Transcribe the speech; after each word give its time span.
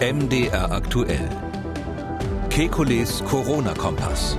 MDR 0.00 0.70
aktuell. 0.70 1.28
Kekules 2.50 3.20
Corona-Kompass. 3.24 4.38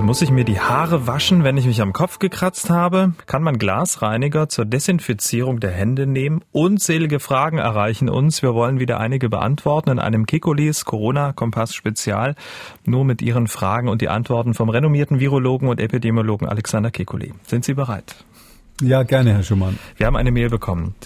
Muss 0.00 0.22
ich 0.22 0.32
mir 0.32 0.42
die 0.42 0.58
Haare 0.58 1.06
waschen, 1.06 1.44
wenn 1.44 1.56
ich 1.56 1.66
mich 1.66 1.80
am 1.80 1.92
Kopf 1.92 2.18
gekratzt 2.18 2.68
habe? 2.68 3.12
Kann 3.26 3.44
man 3.44 3.58
Glasreiniger 3.58 4.48
zur 4.48 4.64
Desinfizierung 4.64 5.60
der 5.60 5.70
Hände 5.70 6.08
nehmen? 6.08 6.42
Unzählige 6.50 7.20
Fragen 7.20 7.58
erreichen 7.58 8.08
uns. 8.08 8.42
Wir 8.42 8.54
wollen 8.54 8.80
wieder 8.80 8.98
einige 8.98 9.28
beantworten 9.28 9.90
in 9.90 9.98
einem 10.00 10.26
Kekulis 10.26 10.84
Corona-Kompass 10.84 11.76
Spezial. 11.76 12.34
Nur 12.84 13.04
mit 13.04 13.22
Ihren 13.22 13.46
Fragen 13.46 13.88
und 13.88 14.02
die 14.02 14.08
Antworten 14.08 14.52
vom 14.52 14.68
renommierten 14.68 15.20
Virologen 15.20 15.68
und 15.68 15.78
Epidemiologen 15.78 16.48
Alexander 16.48 16.90
Kekuli. 16.90 17.32
Sind 17.46 17.64
Sie 17.64 17.74
bereit? 17.74 18.16
Ja, 18.82 19.04
gerne, 19.04 19.32
Herr 19.32 19.44
Schumann. 19.44 19.78
Wir 19.96 20.08
haben 20.08 20.16
eine 20.16 20.32
Mail 20.32 20.50
bekommen. 20.50 20.96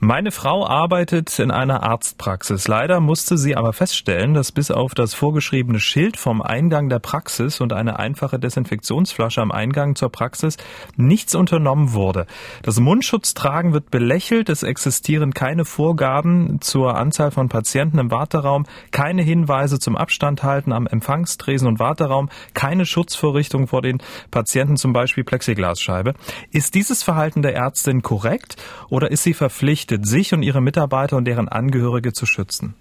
Meine 0.00 0.32
Frau 0.32 0.66
arbeitet 0.66 1.38
in 1.38 1.52
einer 1.52 1.84
Arztpraxis. 1.84 2.66
Leider 2.66 2.98
musste 2.98 3.38
sie 3.38 3.54
aber 3.54 3.72
feststellen, 3.72 4.34
dass 4.34 4.50
bis 4.50 4.72
auf 4.72 4.94
das 4.94 5.14
vorgeschriebene 5.14 5.78
Schild 5.78 6.16
vom 6.16 6.42
Eingang 6.42 6.88
der 6.88 6.98
Praxis 6.98 7.60
und 7.60 7.72
eine 7.72 8.00
einfache 8.00 8.40
Desinfektionsflasche 8.40 9.40
am 9.40 9.52
Eingang 9.52 9.94
zur 9.94 10.10
Praxis 10.10 10.56
nichts 10.96 11.36
unternommen 11.36 11.92
wurde. 11.92 12.26
Das 12.62 12.80
Mundschutztragen 12.80 13.72
wird 13.72 13.92
belächelt. 13.92 14.48
Es 14.48 14.64
existieren 14.64 15.32
keine 15.32 15.64
Vorgaben 15.64 16.60
zur 16.60 16.96
Anzahl 16.96 17.30
von 17.30 17.48
Patienten 17.48 17.98
im 17.98 18.10
Warteraum, 18.10 18.66
keine 18.90 19.22
Hinweise 19.22 19.78
zum 19.78 19.94
Abstand 19.94 20.42
halten 20.42 20.72
am 20.72 20.88
Empfangstresen 20.88 21.68
und 21.68 21.78
Warteraum, 21.78 22.28
keine 22.54 22.86
Schutzvorrichtung 22.86 23.68
vor 23.68 23.82
den 23.82 24.02
Patienten, 24.32 24.76
zum 24.76 24.92
Beispiel 24.92 25.22
Plexiglasscheibe. 25.22 26.14
Ist 26.50 26.74
dieses 26.74 27.03
Verhalten 27.04 27.42
der 27.42 27.54
Ärztin 27.54 28.02
korrekt 28.02 28.56
oder 28.88 29.10
ist 29.10 29.22
sie 29.22 29.34
verpflichtet, 29.34 30.06
sich 30.06 30.34
und 30.34 30.42
ihre 30.42 30.60
Mitarbeiter 30.60 31.16
und 31.16 31.26
deren 31.26 31.48
Angehörige 31.48 32.12
zu 32.12 32.26
schützen? 32.26 32.74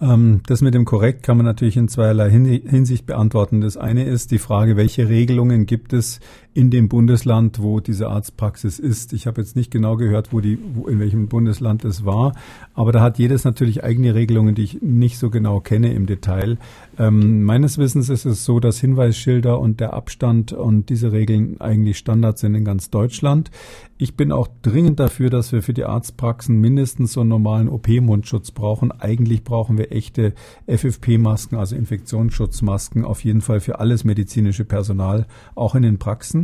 Ähm, 0.00 0.42
das 0.46 0.60
mit 0.60 0.74
dem 0.74 0.84
korrekt 0.84 1.22
kann 1.22 1.36
man 1.36 1.46
natürlich 1.46 1.76
in 1.76 1.88
zweierlei 1.88 2.30
Hinsicht 2.30 3.06
beantworten. 3.06 3.60
Das 3.60 3.76
eine 3.76 4.04
ist 4.04 4.30
die 4.30 4.38
Frage, 4.38 4.76
welche 4.76 5.08
Regelungen 5.08 5.66
gibt 5.66 5.92
es 5.92 6.20
in 6.54 6.70
dem 6.70 6.88
Bundesland, 6.88 7.60
wo 7.60 7.80
diese 7.80 8.08
Arztpraxis 8.08 8.78
ist. 8.78 9.12
Ich 9.12 9.26
habe 9.26 9.40
jetzt 9.40 9.56
nicht 9.56 9.72
genau 9.72 9.96
gehört, 9.96 10.32
wo 10.32 10.38
die, 10.40 10.56
wo, 10.74 10.86
in 10.86 11.00
welchem 11.00 11.26
Bundesland 11.26 11.84
es 11.84 12.04
war, 12.04 12.32
aber 12.74 12.92
da 12.92 13.00
hat 13.00 13.18
jedes 13.18 13.42
natürlich 13.42 13.82
eigene 13.82 14.14
Regelungen, 14.14 14.54
die 14.54 14.62
ich 14.62 14.80
nicht 14.80 15.18
so 15.18 15.30
genau 15.30 15.58
kenne 15.60 15.92
im 15.92 16.06
Detail. 16.06 16.58
Ähm, 16.96 17.42
meines 17.42 17.76
Wissens 17.76 18.08
ist 18.08 18.24
es 18.24 18.44
so, 18.44 18.60
dass 18.60 18.78
Hinweisschilder 18.78 19.58
und 19.58 19.80
der 19.80 19.94
Abstand 19.94 20.52
und 20.52 20.90
diese 20.90 21.10
Regeln 21.10 21.60
eigentlich 21.60 21.98
Standard 21.98 22.38
sind 22.38 22.54
in 22.54 22.64
ganz 22.64 22.88
Deutschland. 22.88 23.50
Ich 23.96 24.16
bin 24.16 24.32
auch 24.32 24.48
dringend 24.62 25.00
dafür, 25.00 25.30
dass 25.30 25.52
wir 25.52 25.62
für 25.62 25.72
die 25.72 25.84
Arztpraxen 25.84 26.60
mindestens 26.60 27.12
so 27.12 27.20
einen 27.20 27.30
normalen 27.30 27.68
OP-Mundschutz 27.68 28.50
brauchen. 28.50 28.92
Eigentlich 28.92 29.44
brauchen 29.44 29.78
wir 29.78 29.92
echte 29.92 30.34
FFP-Masken, 30.66 31.56
also 31.56 31.76
Infektionsschutzmasken, 31.76 33.04
auf 33.04 33.24
jeden 33.24 33.40
Fall 33.40 33.60
für 33.60 33.78
alles 33.78 34.04
medizinische 34.04 34.64
Personal, 34.64 35.26
auch 35.54 35.74
in 35.74 35.82
den 35.82 35.98
Praxen. 35.98 36.43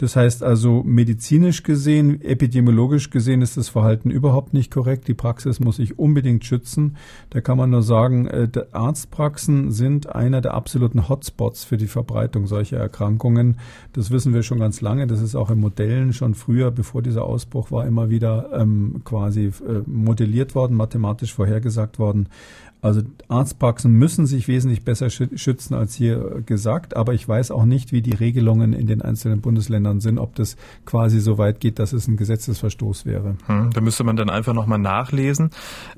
Das 0.00 0.16
heißt 0.16 0.42
also, 0.42 0.82
medizinisch 0.82 1.62
gesehen, 1.62 2.22
epidemiologisch 2.22 3.10
gesehen 3.10 3.42
ist 3.42 3.58
das 3.58 3.68
Verhalten 3.68 4.10
überhaupt 4.10 4.54
nicht 4.54 4.70
korrekt. 4.70 5.08
Die 5.08 5.14
Praxis 5.14 5.60
muss 5.60 5.76
sich 5.76 5.98
unbedingt 5.98 6.42
schützen. 6.46 6.96
Da 7.28 7.42
kann 7.42 7.58
man 7.58 7.68
nur 7.68 7.82
sagen, 7.82 8.26
äh, 8.26 8.48
Arztpraxen 8.72 9.70
sind 9.72 10.08
einer 10.08 10.40
der 10.40 10.54
absoluten 10.54 11.10
Hotspots 11.10 11.64
für 11.64 11.76
die 11.76 11.86
Verbreitung 11.86 12.46
solcher 12.46 12.78
Erkrankungen. 12.78 13.58
Das 13.92 14.10
wissen 14.10 14.32
wir 14.32 14.42
schon 14.42 14.58
ganz 14.58 14.80
lange. 14.80 15.06
Das 15.06 15.20
ist 15.20 15.34
auch 15.34 15.50
in 15.50 15.60
Modellen 15.60 16.14
schon 16.14 16.34
früher, 16.34 16.70
bevor 16.70 17.02
dieser 17.02 17.26
Ausbruch 17.26 17.70
war, 17.70 17.86
immer 17.86 18.08
wieder 18.08 18.48
ähm, 18.54 19.02
quasi 19.04 19.48
äh, 19.48 19.82
modelliert 19.84 20.54
worden, 20.54 20.78
mathematisch 20.78 21.34
vorhergesagt 21.34 21.98
worden. 21.98 22.26
Also 22.82 23.02
Arztpraxen 23.28 23.92
müssen 23.92 24.26
sich 24.26 24.48
wesentlich 24.48 24.84
besser 24.84 25.10
schützen 25.10 25.74
als 25.74 25.94
hier 25.94 26.42
gesagt, 26.46 26.96
aber 26.96 27.12
ich 27.12 27.28
weiß 27.28 27.50
auch 27.50 27.66
nicht, 27.66 27.92
wie 27.92 28.00
die 28.00 28.14
Regelungen 28.14 28.72
in 28.72 28.86
den 28.86 29.02
einzelnen 29.02 29.42
Bundesländern 29.42 29.89
sind, 29.98 30.18
ob 30.18 30.36
das 30.36 30.56
quasi 30.84 31.18
so 31.18 31.38
weit 31.38 31.58
geht, 31.58 31.80
dass 31.80 31.92
es 31.92 32.06
ein 32.06 32.16
Gesetzesverstoß 32.16 33.06
wäre. 33.06 33.36
Hm, 33.46 33.70
da 33.72 33.80
müsste 33.80 34.04
man 34.04 34.14
dann 34.16 34.30
einfach 34.30 34.54
nochmal 34.54 34.78
nachlesen. 34.78 35.50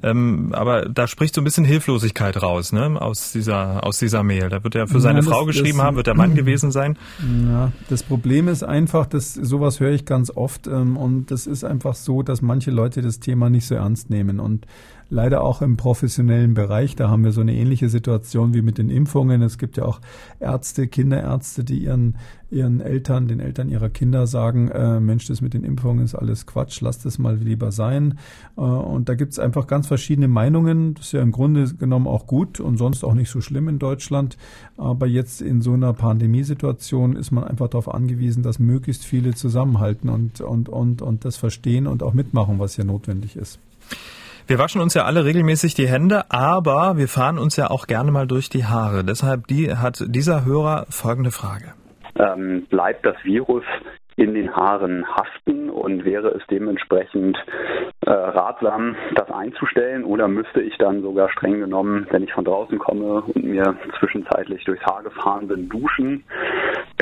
Ähm, 0.03 0.51
aber 0.53 0.89
da 0.89 1.07
spricht 1.07 1.35
so 1.35 1.43
ein 1.43 1.45
bisschen 1.45 1.67
Hilflosigkeit 1.67 2.43
raus, 2.43 2.73
ne, 2.73 3.01
aus 3.01 3.33
dieser, 3.33 3.85
aus 3.85 3.99
dieser 3.99 4.23
Mail. 4.23 4.49
Da 4.49 4.65
wird 4.65 4.75
er 4.75 4.87
für 4.87 5.01
seine 5.01 5.21
ja, 5.21 5.25
Frau 5.25 5.45
geschrieben 5.45 5.79
das, 5.79 5.87
haben, 5.87 5.97
wird 5.97 6.07
der 6.07 6.17
Mann 6.17 6.35
gewesen 6.35 6.71
sein. 6.71 6.97
Ja, 7.47 7.73
das 7.91 8.03
Problem 8.03 8.49
ist 8.49 8.63
einfach, 8.63 9.07
dass 9.07 9.35
sowas 9.35 9.81
höre 9.81 9.91
ich 9.93 10.05
ganz 10.05 10.31
oft 10.31 10.67
ähm, 10.67 10.97
und 10.97 11.31
das 11.31 11.47
ist 11.47 11.65
einfach 11.65 11.95
so, 11.95 12.23
dass 12.23 12.41
manche 12.41 12.71
Leute 12.71 13.03
das 13.03 13.21
Thema 13.21 13.51
nicht 13.51 13.67
so 13.67 13.75
ernst 13.75 14.09
nehmen 14.09 14.41
und 14.41 14.67
leider 15.13 15.45
auch 15.45 15.61
im 15.61 15.77
professionellen 15.77 16.55
Bereich. 16.55 16.97
Da 16.97 17.11
haben 17.11 17.23
wir 17.23 17.33
so 17.33 17.43
eine 17.43 17.55
ähnliche 17.55 17.91
Situation 17.91 18.55
wie 18.55 18.63
mit 18.63 18.79
den 18.79 18.89
Impfungen. 18.89 19.43
Es 19.43 19.59
gibt 19.59 19.77
ja 19.77 19.85
auch 19.85 20.01
Ärzte, 20.41 20.89
Kinderärzte, 20.89 21.65
die 21.65 21.85
ihren, 21.85 22.17
ihren 22.51 22.81
Eltern, 22.81 23.29
den 23.29 23.39
Eltern 23.39 23.69
ihrer 23.69 23.91
Kinder 23.91 24.27
sagen, 24.27 24.69
äh, 24.71 25.01
Mensch, 25.01 25.27
das 25.27 25.43
mit 25.43 25.53
den 25.53 25.65
Impfungen 25.65 26.03
ist 26.03 26.15
alles 26.15 26.47
Quatsch, 26.47 26.81
lass 26.81 26.99
das 26.99 27.19
mal 27.19 27.37
lieber 27.37 27.73
sein. 27.73 28.19
Äh, 28.57 28.63
und 28.63 29.11
da 29.11 29.15
gibt 29.15 29.33
es 29.33 29.39
einfach 29.39 29.67
ganz 29.67 29.87
verschiedene 29.87 30.29
Meinungen. 30.29 30.95
Das 30.95 31.07
ist 31.07 31.13
ja 31.13 31.21
im 31.21 31.33
Grunde 31.33 31.75
genommen 31.75 32.07
auch 32.07 32.27
gut 32.27 32.59
und 32.59 32.79
sonst 32.79 33.05
auch 33.05 33.15
nicht 33.15 33.29
so 33.29 33.43
schlimm 33.43 33.69
in 33.69 33.79
Deutschland. 33.79 34.39
Aber 34.79 35.07
jetzt 35.07 35.43
in 35.43 35.61
so 35.61 35.75
einer 35.75 35.93
Pandemiesituation 35.93 37.17
ist 37.17 37.33
man 37.33 37.45
einfach 37.45 37.69
darauf 37.69 37.93
angewiesen, 37.93 38.43
dass 38.43 38.59
möglichst 38.59 39.05
viele 39.05 39.35
zusammenhalten 39.35 40.09
und, 40.09 40.41
und, 40.41 40.71
und, 40.71 41.03
und 41.03 41.27
das 41.27 41.37
verstehen 41.37 41.87
und 41.87 42.03
auch 42.03 42.15
mitmachen, 42.15 42.59
was 42.59 42.77
hier 42.77 42.87
notwendig 42.87 43.37
ist. 43.37 43.59
Wir 44.47 44.59
waschen 44.59 44.81
uns 44.81 44.95
ja 44.95 45.05
alle 45.05 45.25
regelmäßig 45.25 45.75
die 45.75 45.87
Hände, 45.87 46.25
aber 46.31 46.97
wir 46.97 47.09
fahren 47.09 47.39
uns 47.39 47.57
ja 47.57 47.71
auch 47.71 47.87
gerne 47.87 48.11
mal 48.11 48.27
durch 48.27 48.49
die 48.49 48.65
Haare. 48.65 49.05
Deshalb 49.05 49.47
die, 49.47 49.75
hat 49.75 50.03
dieser 50.07 50.45
Hörer 50.45 50.87
folgende 50.91 51.31
Frage. 51.31 51.75
Ähm, 52.17 52.67
bleibt 52.69 53.07
das 53.07 53.17
Virus 53.23 53.65
in 54.17 54.35
den 54.35 54.55
Haaren 54.55 55.07
haften 55.07 55.71
und 55.71 56.05
wäre 56.05 56.29
es 56.29 56.43
dementsprechend 56.51 57.39
äh, 58.05 58.11
ratsam, 58.11 58.97
das 59.15 59.31
einzustellen 59.31 60.05
oder 60.05 60.29
müsste 60.29 60.61
ich 60.61 60.77
dann 60.79 61.03
sogar 61.03 61.31
streng 61.31 61.61
genommen, 61.61 62.07
wenn 62.11 62.23
ich 62.23 62.33
von 62.33 62.45
draußen 62.45 62.79
komme 62.79 63.23
und 63.23 63.45
mir 63.45 63.77
zwischenzeitlich 63.99 64.65
durchs 64.65 64.85
Haar 64.85 65.03
gefahren 65.03 65.49
bin, 65.49 65.69
duschen? 65.69 66.25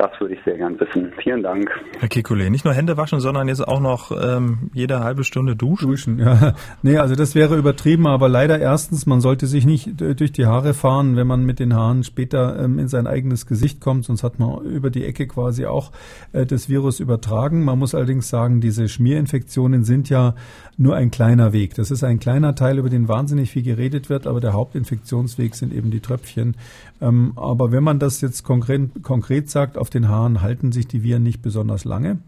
Das 0.00 0.18
würde 0.18 0.32
ich 0.32 0.40
sehr 0.46 0.56
gern 0.56 0.80
wissen. 0.80 1.12
Vielen 1.22 1.42
Dank. 1.42 1.70
Herr 1.98 2.08
Kikule, 2.08 2.48
nicht 2.48 2.64
nur 2.64 2.72
Hände 2.72 2.96
waschen, 2.96 3.20
sondern 3.20 3.48
jetzt 3.48 3.68
auch 3.68 3.80
noch 3.80 4.10
ähm, 4.18 4.70
jede 4.72 5.00
halbe 5.00 5.24
Stunde 5.24 5.56
duschen. 5.56 5.90
Duschen, 5.90 6.18
ja. 6.18 6.54
Nee, 6.82 6.96
also 6.96 7.14
das 7.14 7.34
wäre 7.34 7.58
übertrieben, 7.58 8.06
aber 8.06 8.30
leider 8.30 8.58
erstens, 8.58 9.04
man 9.04 9.20
sollte 9.20 9.46
sich 9.46 9.66
nicht 9.66 10.00
durch 10.00 10.32
die 10.32 10.46
Haare 10.46 10.72
fahren, 10.72 11.16
wenn 11.16 11.26
man 11.26 11.44
mit 11.44 11.58
den 11.58 11.74
Haaren 11.74 12.02
später 12.02 12.64
ähm, 12.64 12.78
in 12.78 12.88
sein 12.88 13.06
eigenes 13.06 13.44
Gesicht 13.44 13.82
kommt, 13.82 14.06
sonst 14.06 14.22
hat 14.22 14.38
man 14.38 14.64
über 14.64 14.88
die 14.88 15.04
Ecke 15.04 15.26
quasi 15.26 15.66
auch 15.66 15.92
äh, 16.32 16.46
das 16.46 16.70
Virus 16.70 16.98
übertragen. 16.98 17.62
Man 17.62 17.78
muss 17.78 17.94
allerdings 17.94 18.30
sagen, 18.30 18.62
diese 18.62 18.88
Schmierinfektionen 18.88 19.84
sind 19.84 20.08
ja 20.08 20.34
nur 20.78 20.96
ein 20.96 21.10
kleiner 21.10 21.52
Weg. 21.52 21.74
Das 21.74 21.90
ist 21.90 22.02
ein 22.04 22.18
kleiner 22.20 22.54
Teil, 22.54 22.78
über 22.78 22.88
den 22.88 23.06
wahnsinnig 23.06 23.50
viel 23.50 23.62
geredet 23.62 24.08
wird, 24.08 24.26
aber 24.26 24.40
der 24.40 24.54
Hauptinfektionsweg 24.54 25.54
sind 25.54 25.74
eben 25.74 25.90
die 25.90 26.00
Tröpfchen. 26.00 26.56
Ähm, 27.02 27.32
aber 27.36 27.70
wenn 27.70 27.84
man 27.84 27.98
das 27.98 28.22
jetzt 28.22 28.44
konkret, 28.44 29.02
konkret 29.02 29.50
sagt, 29.50 29.76
auf 29.76 29.89
den 29.90 30.08
Haaren 30.08 30.40
halten 30.40 30.72
sich 30.72 30.86
die 30.88 31.02
Viren 31.02 31.22
nicht 31.22 31.42
besonders 31.42 31.84
lange. 31.84 32.18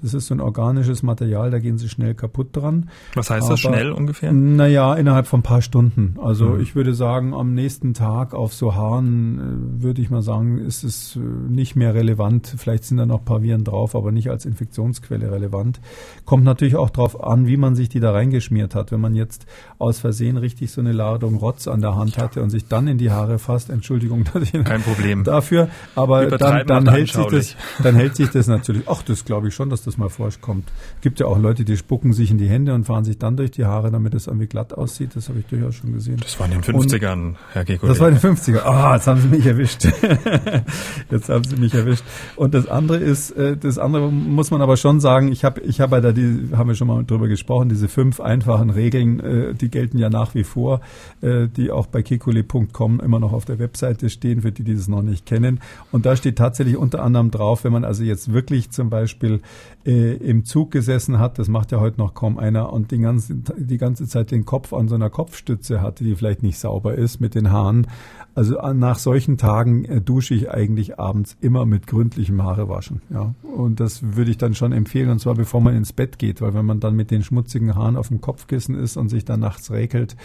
Das 0.00 0.14
ist 0.14 0.26
so 0.26 0.34
ein 0.34 0.40
organisches 0.40 1.02
Material, 1.02 1.50
da 1.50 1.58
gehen 1.58 1.78
sie 1.78 1.88
schnell 1.88 2.14
kaputt 2.14 2.48
dran. 2.56 2.90
Was 3.14 3.30
heißt 3.30 3.44
aber, 3.44 3.54
das 3.54 3.60
schnell 3.60 3.92
ungefähr? 3.92 4.32
Naja, 4.32 4.94
innerhalb 4.94 5.26
von 5.26 5.40
ein 5.40 5.42
paar 5.42 5.62
Stunden. 5.62 6.16
Also 6.22 6.50
mhm. 6.50 6.60
ich 6.60 6.74
würde 6.74 6.94
sagen, 6.94 7.34
am 7.34 7.54
nächsten 7.54 7.94
Tag 7.94 8.34
auf 8.34 8.54
so 8.54 8.74
Haaren 8.74 9.78
äh, 9.78 9.82
würde 9.82 10.02
ich 10.02 10.10
mal 10.10 10.22
sagen, 10.22 10.58
ist 10.58 10.84
es 10.84 11.16
äh, 11.16 11.18
nicht 11.20 11.76
mehr 11.76 11.94
relevant. 11.94 12.54
Vielleicht 12.56 12.84
sind 12.84 12.96
da 12.96 13.06
noch 13.06 13.20
ein 13.20 13.24
paar 13.24 13.42
Viren 13.42 13.64
drauf, 13.64 13.94
aber 13.94 14.12
nicht 14.12 14.30
als 14.30 14.46
Infektionsquelle 14.46 15.30
relevant. 15.30 15.80
Kommt 16.24 16.44
natürlich 16.44 16.76
auch 16.76 16.90
darauf 16.90 17.22
an, 17.22 17.46
wie 17.46 17.56
man 17.56 17.74
sich 17.74 17.88
die 17.88 18.00
da 18.00 18.12
reingeschmiert 18.12 18.74
hat. 18.74 18.92
Wenn 18.92 19.00
man 19.00 19.14
jetzt 19.14 19.46
aus 19.78 20.00
Versehen 20.00 20.36
richtig 20.36 20.70
so 20.70 20.80
eine 20.80 20.92
Ladung 20.92 21.36
Rotz 21.36 21.68
an 21.68 21.80
der 21.80 21.96
Hand 21.96 22.18
hatte 22.18 22.42
und 22.42 22.50
sich 22.50 22.66
dann 22.66 22.88
in 22.88 22.98
die 22.98 23.10
Haare 23.10 23.38
fasst, 23.38 23.70
Entschuldigung 23.70 24.24
Kein 24.24 24.82
Problem. 24.82 25.24
dafür, 25.30 25.68
aber 25.94 26.26
dann, 26.26 26.66
dann 26.66 26.88
hält 27.00 27.12
sich 27.12 27.26
das, 27.26 27.56
dann 27.82 27.94
hält 27.94 28.16
sich 28.16 28.28
das 28.30 28.46
natürlich. 28.46 28.84
Ach, 28.86 29.02
das 29.02 29.24
glaube 29.24 29.48
ich 29.48 29.54
schon, 29.54 29.70
dass 29.70 29.82
das 29.82 29.96
mal 29.96 30.08
vorkommt. 30.08 30.68
Gibt 31.00 31.20
ja 31.20 31.26
auch 31.26 31.38
Leute, 31.38 31.64
die 31.64 31.76
spucken 31.76 32.12
sich 32.12 32.30
in 32.30 32.38
die 32.38 32.48
Hände 32.48 32.74
und 32.74 32.84
fahren 32.84 33.04
sich 33.04 33.18
dann 33.18 33.36
durch 33.36 33.50
die 33.50 33.64
Haare, 33.64 33.90
damit 33.90 34.14
es 34.14 34.26
irgendwie 34.26 34.46
glatt 34.46 34.72
aussieht. 34.72 35.10
Das 35.14 35.28
habe 35.28 35.40
ich 35.40 35.46
durchaus 35.46 35.74
schon 35.76 35.92
gesehen. 35.92 36.18
Das 36.20 36.38
war 36.38 36.46
in 36.46 36.52
den 36.52 36.62
50ern, 36.62 37.12
und, 37.12 37.36
Herr 37.52 37.64
Geko. 37.64 37.86
Das 37.86 38.00
war 38.00 38.08
in 38.08 38.16
den 38.16 38.36
50ern. 38.36 38.60
Ah, 38.64 38.90
oh, 38.90 38.94
jetzt 38.94 39.06
haben 39.06 39.20
Sie 39.20 39.28
mich 39.28 39.46
erwischt. 39.46 39.84
jetzt 41.10 41.28
haben 41.28 41.44
Sie 41.44 41.56
mich 41.56 41.74
erwischt. 41.74 42.04
Und 42.36 42.54
das 42.54 42.66
andere 42.68 42.98
ist, 42.98 43.30
äh, 43.32 43.56
das 43.56 43.78
andere 43.78 44.10
muss 44.10 44.50
man 44.50 44.62
aber 44.62 44.76
schon 44.76 45.00
sagen, 45.00 45.32
ich 45.32 45.44
habe 45.44 45.60
ich 45.60 45.80
habe 45.80 45.96
ja 45.96 46.00
da 46.00 46.12
die, 46.12 46.50
haben 46.52 46.68
wir 46.68 46.74
schon 46.74 46.88
mal 46.88 47.04
drüber 47.04 47.28
gesprochen, 47.28 47.68
diese 47.68 47.88
fünf 47.88 48.20
einfachen 48.20 48.70
Regeln, 48.70 49.20
äh, 49.20 49.54
die 49.54 49.70
gelten 49.70 49.98
ja 49.98 50.10
nach 50.10 50.34
wie 50.34 50.44
vor, 50.44 50.80
äh, 51.20 51.48
die 51.48 51.70
auch 51.70 51.86
bei 51.86 52.02
kekule.com 52.02 53.00
immer 53.00 53.20
noch 53.20 53.32
auf 53.32 53.44
der 53.44 53.58
Webseite 53.58 54.10
stehen, 54.10 54.42
für 54.42 54.52
die, 54.52 54.64
die 54.64 54.74
das 54.74 54.88
noch 54.88 55.02
nicht 55.02 55.26
kennen. 55.26 55.60
Und 55.92 56.06
da 56.06 56.16
steht 56.16 56.36
tatsächlich 56.36 56.76
unter 56.90 57.04
anderem 57.04 57.30
drauf, 57.30 57.62
wenn 57.62 57.72
man 57.72 57.84
also 57.84 58.02
jetzt 58.02 58.32
wirklich 58.32 58.70
zum 58.70 58.90
Beispiel 58.90 59.42
äh, 59.86 60.16
im 60.16 60.44
Zug 60.44 60.72
gesessen 60.72 61.20
hat, 61.20 61.38
das 61.38 61.46
macht 61.46 61.70
ja 61.70 61.78
heute 61.78 61.98
noch 61.98 62.14
kaum 62.14 62.36
einer, 62.36 62.72
und 62.72 62.90
die 62.90 62.98
ganze, 62.98 63.36
die 63.36 63.78
ganze 63.78 64.08
Zeit 64.08 64.32
den 64.32 64.44
Kopf 64.44 64.72
an 64.72 64.88
so 64.88 64.96
einer 64.96 65.08
Kopfstütze 65.08 65.80
hatte, 65.80 66.02
die 66.02 66.16
vielleicht 66.16 66.42
nicht 66.42 66.58
sauber 66.58 66.96
ist 66.96 67.20
mit 67.20 67.36
den 67.36 67.52
Haaren. 67.52 67.86
Also 68.34 68.58
äh, 68.58 68.74
nach 68.74 68.98
solchen 68.98 69.38
Tagen 69.38 69.84
äh, 69.84 70.00
dusche 70.00 70.34
ich 70.34 70.50
eigentlich 70.50 70.98
abends 70.98 71.36
immer 71.40 71.64
mit 71.64 71.86
gründlichem 71.86 72.42
Haarewaschen. 72.42 73.02
Ja. 73.10 73.34
Und 73.42 73.78
das 73.78 74.16
würde 74.16 74.32
ich 74.32 74.38
dann 74.38 74.54
schon 74.54 74.72
empfehlen, 74.72 75.10
und 75.10 75.20
zwar 75.20 75.34
bevor 75.34 75.60
man 75.60 75.76
ins 75.76 75.92
Bett 75.92 76.18
geht, 76.18 76.40
weil 76.40 76.54
wenn 76.54 76.66
man 76.66 76.80
dann 76.80 76.96
mit 76.96 77.12
den 77.12 77.22
schmutzigen 77.22 77.76
Haaren 77.76 77.96
auf 77.96 78.08
dem 78.08 78.20
Kopfkissen 78.20 78.74
ist 78.74 78.96
und 78.96 79.10
sich 79.10 79.24
dann 79.24 79.38
nachts 79.38 79.70
räkelt, 79.70 80.16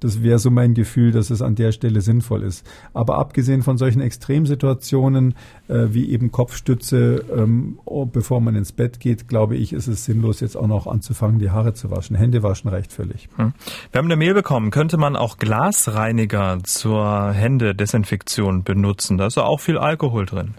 das 0.00 0.22
wäre 0.22 0.38
so 0.38 0.50
mein 0.50 0.74
Gefühl, 0.74 1.12
dass 1.12 1.30
es 1.30 1.42
an 1.42 1.54
der 1.54 1.72
Stelle 1.72 2.00
sinnvoll 2.00 2.42
ist. 2.42 2.66
Aber 2.94 3.18
abgesehen 3.18 3.62
von 3.62 3.78
solchen 3.78 4.00
Extremsituationen 4.00 5.34
äh, 5.68 5.88
wie 5.90 5.99
eben 6.08 6.30
Kopfstütze, 6.30 7.24
ähm, 7.36 7.78
oh, 7.84 8.06
bevor 8.06 8.40
man 8.40 8.56
ins 8.56 8.72
Bett 8.72 9.00
geht, 9.00 9.28
glaube 9.28 9.56
ich, 9.56 9.72
ist 9.72 9.86
es 9.86 10.04
sinnlos, 10.04 10.40
jetzt 10.40 10.56
auch 10.56 10.66
noch 10.66 10.86
anzufangen, 10.86 11.38
die 11.38 11.50
Haare 11.50 11.74
zu 11.74 11.90
waschen. 11.90 12.16
Hände 12.16 12.42
waschen 12.42 12.70
reicht 12.70 12.92
völlig. 12.92 13.28
Hm. 13.36 13.52
Wir 13.92 13.98
haben 13.98 14.06
eine 14.06 14.16
Mail 14.16 14.34
bekommen. 14.34 14.70
Könnte 14.70 14.96
man 14.96 15.16
auch 15.16 15.38
Glasreiniger 15.38 16.58
zur 16.62 17.32
Händedesinfektion 17.32 18.62
benutzen? 18.62 19.18
Da 19.18 19.26
ist 19.26 19.36
ja 19.36 19.44
auch 19.44 19.60
viel 19.60 19.78
Alkohol 19.78 20.26
drin. 20.26 20.54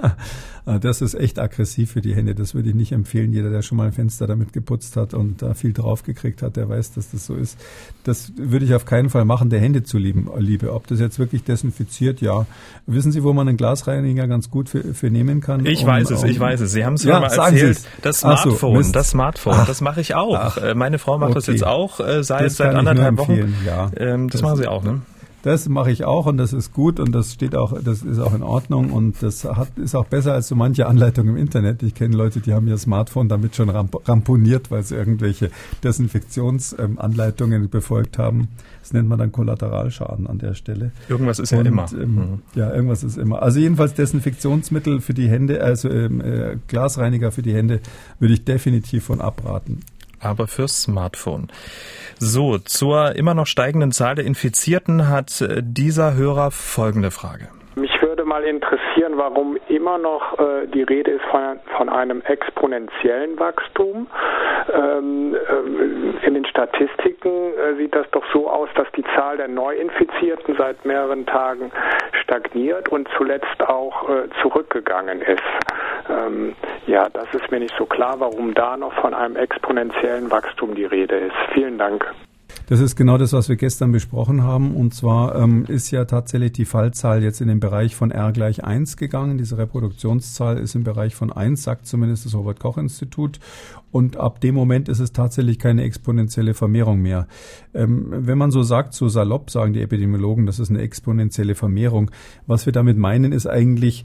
Äh, 0.66 0.78
das 0.78 1.00
ist 1.00 1.14
echt 1.14 1.38
aggressiv 1.38 1.92
für 1.92 2.00
die 2.00 2.14
Hände. 2.14 2.34
Das 2.34 2.54
würde 2.54 2.68
ich 2.68 2.74
nicht 2.74 2.92
empfehlen. 2.92 3.32
Jeder, 3.32 3.50
der 3.50 3.62
schon 3.62 3.78
mal 3.78 3.86
ein 3.86 3.92
Fenster 3.92 4.26
damit 4.26 4.52
geputzt 4.52 4.96
hat 4.96 5.14
und 5.14 5.42
da 5.42 5.54
viel 5.54 5.72
drauf 5.72 6.02
gekriegt 6.02 6.42
hat, 6.42 6.56
der 6.56 6.68
weiß, 6.68 6.92
dass 6.92 7.10
das 7.10 7.26
so 7.26 7.34
ist. 7.34 7.58
Das 8.04 8.32
würde 8.36 8.64
ich 8.64 8.74
auf 8.74 8.84
keinen 8.84 9.10
Fall 9.10 9.24
machen, 9.24 9.50
der 9.50 9.60
Hände 9.60 9.82
zu 9.82 9.98
lieben, 9.98 10.28
liebe. 10.38 10.72
Ob 10.72 10.86
das 10.86 11.00
jetzt 11.00 11.18
wirklich 11.18 11.44
desinfiziert, 11.44 12.20
ja. 12.20 12.46
Wissen 12.86 13.12
Sie, 13.12 13.22
wo 13.22 13.32
man 13.32 13.48
einen 13.48 13.56
Glasreiniger 13.56 14.26
ganz 14.26 14.50
gut 14.50 14.68
für, 14.68 14.94
für 14.94 15.10
nehmen 15.10 15.40
kann? 15.40 15.66
Ich 15.66 15.82
um, 15.82 15.88
weiß 15.88 16.10
es, 16.10 16.22
um, 16.22 16.28
ich 16.28 16.40
weiß 16.40 16.60
es. 16.60 16.72
Sie 16.72 16.84
haben 16.84 16.94
es 16.94 17.04
ja, 17.04 17.20
mal 17.20 17.26
erzählt. 17.26 17.80
Das 18.02 18.20
Smartphone, 18.20 18.82
so, 18.82 18.92
das 18.92 19.10
Smartphone, 19.10 19.54
Ach, 19.56 19.66
das 19.66 19.80
mache 19.80 20.00
ich 20.00 20.14
auch. 20.14 20.34
Ach, 20.34 20.56
äh, 20.56 20.74
Meine 20.74 20.98
Frau 20.98 21.18
macht 21.18 21.30
okay. 21.30 21.38
das 21.38 21.46
jetzt 21.46 21.66
auch 21.66 22.00
äh, 22.00 22.22
seit, 22.22 22.50
seit 22.52 22.74
anderthalb 22.74 23.18
Wochen. 23.18 23.54
Ja. 23.66 23.90
Ähm, 23.96 24.28
das, 24.28 24.40
das 24.40 24.42
machen 24.42 24.56
Sie 24.56 24.68
auch, 24.68 24.82
ne? 24.82 25.02
Das 25.42 25.68
mache 25.70 25.90
ich 25.90 26.04
auch 26.04 26.26
und 26.26 26.36
das 26.36 26.52
ist 26.52 26.74
gut 26.74 27.00
und 27.00 27.12
das 27.12 27.32
steht 27.32 27.56
auch, 27.56 27.72
das 27.82 28.02
ist 28.02 28.18
auch 28.18 28.34
in 28.34 28.42
Ordnung 28.42 28.92
und 28.92 29.22
das 29.22 29.44
hat, 29.44 29.78
ist 29.78 29.94
auch 29.94 30.04
besser 30.04 30.34
als 30.34 30.48
so 30.48 30.54
manche 30.54 30.86
Anleitung 30.86 31.28
im 31.28 31.36
Internet. 31.38 31.82
Ich 31.82 31.94
kenne 31.94 32.14
Leute, 32.14 32.40
die 32.40 32.52
haben 32.52 32.68
ihr 32.68 32.76
Smartphone 32.76 33.28
damit 33.28 33.56
schon 33.56 33.70
ramp 33.70 34.06
ramponiert, 34.06 34.70
weil 34.70 34.82
sie 34.82 34.96
irgendwelche 34.96 35.50
Desinfektionsanleitungen 35.82 37.70
befolgt 37.70 38.18
haben. 38.18 38.48
Das 38.82 38.92
nennt 38.92 39.08
man 39.08 39.18
dann 39.18 39.32
Kollateralschaden 39.32 40.26
an 40.26 40.38
der 40.38 40.52
Stelle. 40.52 40.90
Irgendwas 41.08 41.38
ist 41.38 41.52
und, 41.52 41.64
ja 41.64 41.64
immer. 41.64 41.86
Ähm, 41.92 42.14
mhm. 42.14 42.42
Ja, 42.54 42.74
irgendwas 42.74 43.02
ist 43.02 43.16
immer. 43.16 43.40
Also 43.40 43.60
jedenfalls 43.60 43.94
Desinfektionsmittel 43.94 45.00
für 45.00 45.14
die 45.14 45.28
Hände, 45.28 45.62
also 45.62 45.88
ähm, 45.88 46.20
äh, 46.20 46.56
Glasreiniger 46.68 47.32
für 47.32 47.42
die 47.42 47.54
Hände 47.54 47.80
würde 48.18 48.34
ich 48.34 48.44
definitiv 48.44 49.04
von 49.04 49.22
abraten 49.22 49.80
aber 50.20 50.46
fürs 50.46 50.82
Smartphone. 50.82 51.48
So, 52.18 52.58
zur 52.58 53.16
immer 53.16 53.34
noch 53.34 53.46
steigenden 53.46 53.92
Zahl 53.92 54.14
der 54.14 54.24
Infizierten 54.26 55.08
hat 55.08 55.40
äh, 55.40 55.62
dieser 55.64 56.14
Hörer 56.14 56.50
folgende 56.50 57.10
Frage. 57.10 57.48
Mich 57.76 57.90
mal 58.30 58.44
interessieren, 58.44 59.14
warum 59.16 59.58
immer 59.68 59.98
noch 59.98 60.38
äh, 60.38 60.68
die 60.68 60.84
Rede 60.84 61.10
ist 61.10 61.24
von, 61.32 61.58
von 61.76 61.88
einem 61.88 62.22
exponentiellen 62.22 63.38
Wachstum. 63.40 64.06
Ähm, 64.72 65.34
äh, 65.34 66.26
in 66.26 66.34
den 66.34 66.44
Statistiken 66.46 67.52
äh, 67.54 67.74
sieht 67.76 67.92
das 67.92 68.08
doch 68.12 68.24
so 68.32 68.48
aus, 68.48 68.68
dass 68.76 68.86
die 68.92 69.02
Zahl 69.16 69.36
der 69.36 69.48
Neuinfizierten 69.48 70.54
seit 70.56 70.84
mehreren 70.84 71.26
Tagen 71.26 71.72
stagniert 72.22 72.88
und 72.88 73.08
zuletzt 73.16 73.60
auch 73.66 74.08
äh, 74.08 74.28
zurückgegangen 74.42 75.22
ist. 75.22 75.42
Ähm, 76.08 76.54
ja, 76.86 77.08
das 77.12 77.26
ist 77.34 77.50
mir 77.50 77.58
nicht 77.58 77.74
so 77.76 77.84
klar, 77.84 78.20
warum 78.20 78.54
da 78.54 78.76
noch 78.76 78.92
von 79.00 79.12
einem 79.12 79.34
exponentiellen 79.34 80.30
Wachstum 80.30 80.76
die 80.76 80.84
Rede 80.84 81.16
ist. 81.16 81.36
Vielen 81.52 81.78
Dank. 81.78 82.06
Das 82.66 82.80
ist 82.80 82.96
genau 82.96 83.18
das, 83.18 83.32
was 83.32 83.48
wir 83.48 83.56
gestern 83.56 83.92
besprochen 83.92 84.42
haben. 84.42 84.74
Und 84.74 84.94
zwar 84.94 85.34
ähm, 85.36 85.64
ist 85.66 85.90
ja 85.90 86.04
tatsächlich 86.04 86.52
die 86.52 86.64
Fallzahl 86.64 87.22
jetzt 87.22 87.40
in 87.40 87.48
den 87.48 87.60
Bereich 87.60 87.96
von 87.96 88.10
R 88.10 88.32
gleich 88.32 88.64
1 88.64 88.96
gegangen. 88.96 89.38
Diese 89.38 89.58
Reproduktionszahl 89.58 90.58
ist 90.58 90.74
im 90.74 90.84
Bereich 90.84 91.14
von 91.14 91.32
1, 91.32 91.62
sagt 91.62 91.86
zumindest 91.86 92.26
das 92.26 92.34
Robert-Koch-Institut. 92.34 93.40
Und 93.92 94.16
ab 94.16 94.40
dem 94.40 94.54
Moment 94.54 94.88
ist 94.88 95.00
es 95.00 95.12
tatsächlich 95.12 95.58
keine 95.58 95.82
exponentielle 95.82 96.54
Vermehrung 96.54 97.02
mehr. 97.02 97.26
Ähm, 97.74 98.06
wenn 98.10 98.38
man 98.38 98.50
so 98.50 98.62
sagt, 98.62 98.94
so 98.94 99.08
salopp 99.08 99.50
sagen 99.50 99.72
die 99.72 99.82
Epidemiologen, 99.82 100.46
das 100.46 100.58
ist 100.58 100.70
eine 100.70 100.80
exponentielle 100.80 101.54
Vermehrung. 101.54 102.10
Was 102.46 102.66
wir 102.66 102.72
damit 102.72 102.98
meinen, 102.98 103.32
ist 103.32 103.46
eigentlich, 103.46 104.04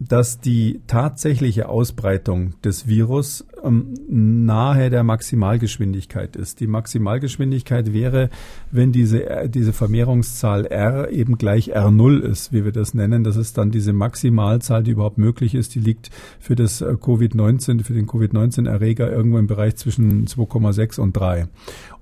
dass 0.00 0.40
die 0.40 0.80
tatsächliche 0.86 1.68
Ausbreitung 1.68 2.54
des 2.62 2.88
Virus 2.88 3.46
ähm, 3.62 3.94
nahe 4.08 4.90
der 4.90 5.04
Maximalgeschwindigkeit 5.04 6.36
ist. 6.36 6.60
Die 6.60 6.66
Maximalgeschwindigkeit 6.66 7.92
wäre, 7.92 8.28
wenn 8.70 8.92
diese, 8.92 9.28
äh, 9.28 9.48
diese 9.48 9.72
Vermehrungszahl 9.72 10.66
R 10.66 11.10
eben 11.10 11.38
gleich 11.38 11.76
R0 11.76 12.20
ist, 12.20 12.52
wie 12.52 12.64
wir 12.64 12.72
das 12.72 12.94
nennen. 12.94 13.24
Das 13.24 13.36
ist 13.36 13.56
dann 13.56 13.70
diese 13.70 13.92
Maximalzahl, 13.92 14.82
die 14.82 14.90
überhaupt 14.90 15.18
möglich 15.18 15.54
ist. 15.54 15.74
Die 15.74 15.80
liegt 15.80 16.10
für 16.40 16.56
das 16.56 16.80
äh, 16.80 16.86
Covid-19, 16.86 17.84
für 17.84 17.94
den 17.94 18.06
Covid-19-Erreger 18.06 19.10
irgendwo 19.10 19.38
im 19.38 19.46
Bereich 19.46 19.76
zwischen 19.76 20.26
2,6 20.26 21.00
und 21.00 21.12
3. 21.14 21.46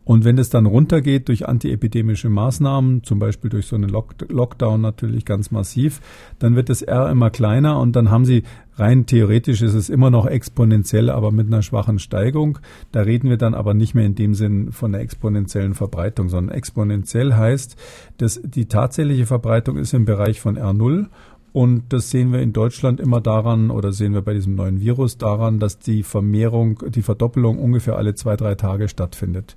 Und 0.04 0.24
wenn 0.24 0.38
es 0.38 0.50
dann 0.50 0.66
runtergeht 0.66 1.28
durch 1.28 1.48
antiepidemische 1.48 2.28
Maßnahmen, 2.28 3.04
zum 3.04 3.18
Beispiel 3.18 3.50
durch 3.50 3.66
so 3.66 3.76
einen 3.76 3.88
Lock 3.88 4.14
Lockdown 4.28 4.80
natürlich 4.80 5.24
ganz 5.24 5.50
massiv, 5.50 6.00
dann 6.38 6.56
wird 6.56 6.68
das 6.68 6.82
R 6.82 7.08
immer 7.10 7.30
kleiner 7.30 7.78
und 7.78 7.94
dann 7.94 8.10
haben 8.10 8.24
Sie 8.24 8.42
rein 8.74 9.06
theoretisch 9.06 9.62
ist 9.62 9.74
es 9.74 9.90
immer 9.90 10.10
noch 10.10 10.26
exponentiell, 10.26 11.10
aber 11.10 11.30
mit 11.30 11.46
einer 11.46 11.62
schwachen 11.62 11.98
Steigung. 11.98 12.58
Da 12.90 13.02
reden 13.02 13.28
wir 13.28 13.36
dann 13.36 13.54
aber 13.54 13.74
nicht 13.74 13.94
mehr 13.94 14.06
in 14.06 14.14
dem 14.14 14.34
Sinn 14.34 14.72
von 14.72 14.94
einer 14.94 15.04
exponentiellen 15.04 15.74
Verbreitung, 15.74 16.28
sondern 16.28 16.56
exponentiell 16.56 17.34
heißt, 17.34 17.76
dass 18.18 18.40
die 18.42 18.66
tatsächliche 18.66 19.26
Verbreitung 19.26 19.76
ist 19.76 19.94
im 19.94 20.04
Bereich 20.04 20.40
von 20.40 20.58
R0 20.58 21.08
und 21.52 21.92
das 21.92 22.10
sehen 22.10 22.32
wir 22.32 22.40
in 22.40 22.54
Deutschland 22.54 22.98
immer 22.98 23.20
daran, 23.20 23.70
oder 23.70 23.92
sehen 23.92 24.14
wir 24.14 24.22
bei 24.22 24.32
diesem 24.32 24.54
neuen 24.54 24.80
Virus 24.80 25.18
daran, 25.18 25.58
dass 25.58 25.78
die 25.78 26.02
Vermehrung, 26.02 26.82
die 26.88 27.02
Verdoppelung 27.02 27.58
ungefähr 27.58 27.96
alle 27.96 28.14
zwei, 28.14 28.36
drei 28.36 28.54
Tage 28.54 28.88
stattfindet. 28.88 29.56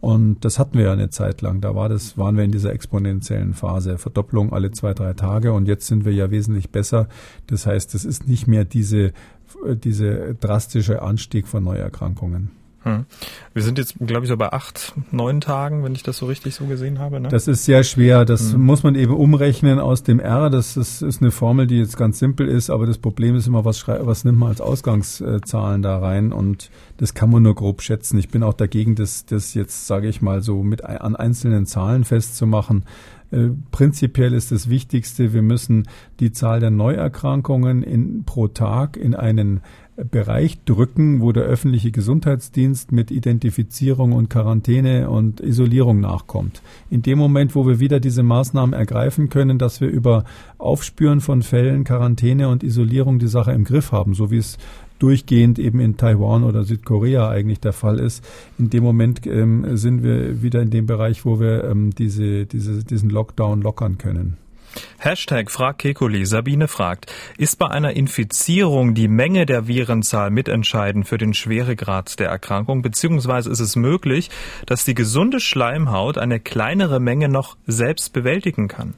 Und 0.00 0.44
das 0.46 0.58
hatten 0.58 0.78
wir 0.78 0.86
ja 0.86 0.92
eine 0.92 1.10
Zeit 1.10 1.42
lang. 1.42 1.60
Da 1.60 1.74
war 1.74 1.88
das, 1.88 2.16
waren 2.16 2.36
wir 2.36 2.44
in 2.44 2.52
dieser 2.52 2.72
exponentiellen 2.72 3.52
Phase. 3.52 3.98
Verdopplung 3.98 4.52
alle 4.52 4.70
zwei, 4.70 4.94
drei 4.94 5.12
Tage. 5.12 5.52
Und 5.52 5.68
jetzt 5.68 5.86
sind 5.86 6.04
wir 6.04 6.12
ja 6.12 6.30
wesentlich 6.30 6.70
besser. 6.70 7.08
Das 7.48 7.66
heißt, 7.66 7.94
es 7.94 8.04
ist 8.06 8.26
nicht 8.26 8.46
mehr 8.46 8.64
diese, 8.64 9.12
diese 9.66 10.34
drastische 10.34 11.02
Anstieg 11.02 11.46
von 11.46 11.64
Neuerkrankungen. 11.64 12.59
Hm. 12.82 13.04
Wir 13.52 13.62
sind 13.62 13.76
jetzt, 13.78 13.94
glaube 14.00 14.22
ich, 14.22 14.28
so 14.28 14.36
bei 14.36 14.52
acht, 14.52 14.94
neun 15.10 15.40
Tagen, 15.40 15.84
wenn 15.84 15.94
ich 15.94 16.02
das 16.02 16.16
so 16.16 16.26
richtig 16.26 16.54
so 16.54 16.64
gesehen 16.64 16.98
habe. 16.98 17.20
Ne? 17.20 17.28
Das 17.28 17.46
ist 17.46 17.64
sehr 17.64 17.84
schwer. 17.84 18.24
Das 18.24 18.52
hm. 18.52 18.62
muss 18.62 18.82
man 18.82 18.94
eben 18.94 19.12
umrechnen 19.12 19.78
aus 19.78 20.02
dem 20.02 20.18
R. 20.18 20.48
Das 20.48 20.76
ist, 20.76 21.02
ist, 21.02 21.20
eine 21.20 21.30
Formel, 21.30 21.66
die 21.66 21.78
jetzt 21.78 21.98
ganz 21.98 22.18
simpel 22.18 22.48
ist, 22.48 22.70
aber 22.70 22.86
das 22.86 22.98
Problem 22.98 23.36
ist 23.36 23.46
immer, 23.46 23.64
was, 23.64 23.86
was 23.86 24.24
nimmt 24.24 24.38
man 24.38 24.48
als 24.48 24.60
Ausgangszahlen 24.60 25.82
da 25.82 25.98
rein? 25.98 26.32
Und 26.32 26.70
das 26.96 27.12
kann 27.12 27.30
man 27.30 27.42
nur 27.42 27.54
grob 27.54 27.82
schätzen. 27.82 28.18
Ich 28.18 28.30
bin 28.30 28.42
auch 28.42 28.54
dagegen, 28.54 28.94
das, 28.94 29.26
das 29.26 29.52
jetzt, 29.54 29.86
sage 29.86 30.08
ich 30.08 30.22
mal, 30.22 30.42
so 30.42 30.62
mit 30.62 30.82
an 30.84 31.16
einzelnen 31.16 31.66
Zahlen 31.66 32.04
festzumachen. 32.04 32.84
Äh, 33.30 33.50
prinzipiell 33.70 34.32
ist 34.32 34.50
das 34.50 34.68
Wichtigste, 34.68 35.32
wir 35.32 35.42
müssen 35.42 35.86
die 36.18 36.32
Zahl 36.32 36.60
der 36.60 36.70
Neuerkrankungen 36.70 37.82
in, 37.82 38.24
pro 38.24 38.48
Tag 38.48 38.96
in 38.96 39.14
einen 39.14 39.60
Bereich 40.04 40.62
drücken, 40.64 41.20
wo 41.20 41.32
der 41.32 41.44
öffentliche 41.44 41.90
Gesundheitsdienst 41.90 42.92
mit 42.92 43.10
Identifizierung 43.10 44.12
und 44.12 44.30
Quarantäne 44.30 45.10
und 45.10 45.40
Isolierung 45.40 46.00
nachkommt. 46.00 46.62
In 46.90 47.02
dem 47.02 47.18
Moment, 47.18 47.54
wo 47.54 47.66
wir 47.66 47.80
wieder 47.80 48.00
diese 48.00 48.22
Maßnahmen 48.22 48.72
ergreifen 48.72 49.28
können, 49.28 49.58
dass 49.58 49.80
wir 49.80 49.88
über 49.88 50.24
Aufspüren 50.58 51.20
von 51.20 51.42
Fällen, 51.42 51.84
Quarantäne 51.84 52.48
und 52.48 52.62
Isolierung 52.62 53.18
die 53.18 53.28
Sache 53.28 53.52
im 53.52 53.64
Griff 53.64 53.92
haben, 53.92 54.14
so 54.14 54.30
wie 54.30 54.38
es 54.38 54.58
durchgehend 55.00 55.58
eben 55.58 55.80
in 55.80 55.96
Taiwan 55.96 56.44
oder 56.44 56.62
Südkorea 56.64 57.28
eigentlich 57.28 57.58
der 57.60 57.72
Fall 57.72 57.98
ist. 57.98 58.24
In 58.58 58.70
dem 58.70 58.84
Moment 58.84 59.26
ähm, 59.26 59.76
sind 59.76 60.02
wir 60.02 60.42
wieder 60.42 60.62
in 60.62 60.70
dem 60.70 60.86
Bereich, 60.86 61.24
wo 61.24 61.40
wir 61.40 61.64
ähm, 61.64 61.90
diese, 61.90 62.46
diese, 62.46 62.84
diesen 62.84 63.10
Lockdown 63.10 63.62
lockern 63.62 63.98
können. 63.98 64.36
Hashtag 64.98 65.50
Frag 65.50 65.78
Kekuli. 65.78 66.26
Sabine 66.26 66.68
fragt, 66.68 67.12
ist 67.38 67.58
bei 67.58 67.68
einer 67.68 67.94
Infizierung 67.94 68.94
die 68.94 69.08
Menge 69.08 69.46
der 69.46 69.66
Virenzahl 69.66 70.30
mitentscheidend 70.30 71.08
für 71.08 71.18
den 71.18 71.34
Schweregrad 71.34 72.18
der 72.18 72.28
Erkrankung, 72.28 72.82
beziehungsweise 72.82 73.50
ist 73.50 73.60
es 73.60 73.76
möglich, 73.76 74.30
dass 74.66 74.84
die 74.84 74.94
gesunde 74.94 75.40
Schleimhaut 75.40 76.18
eine 76.18 76.40
kleinere 76.40 77.00
Menge 77.00 77.28
noch 77.28 77.56
selbst 77.66 78.12
bewältigen 78.12 78.68
kann? 78.68 78.94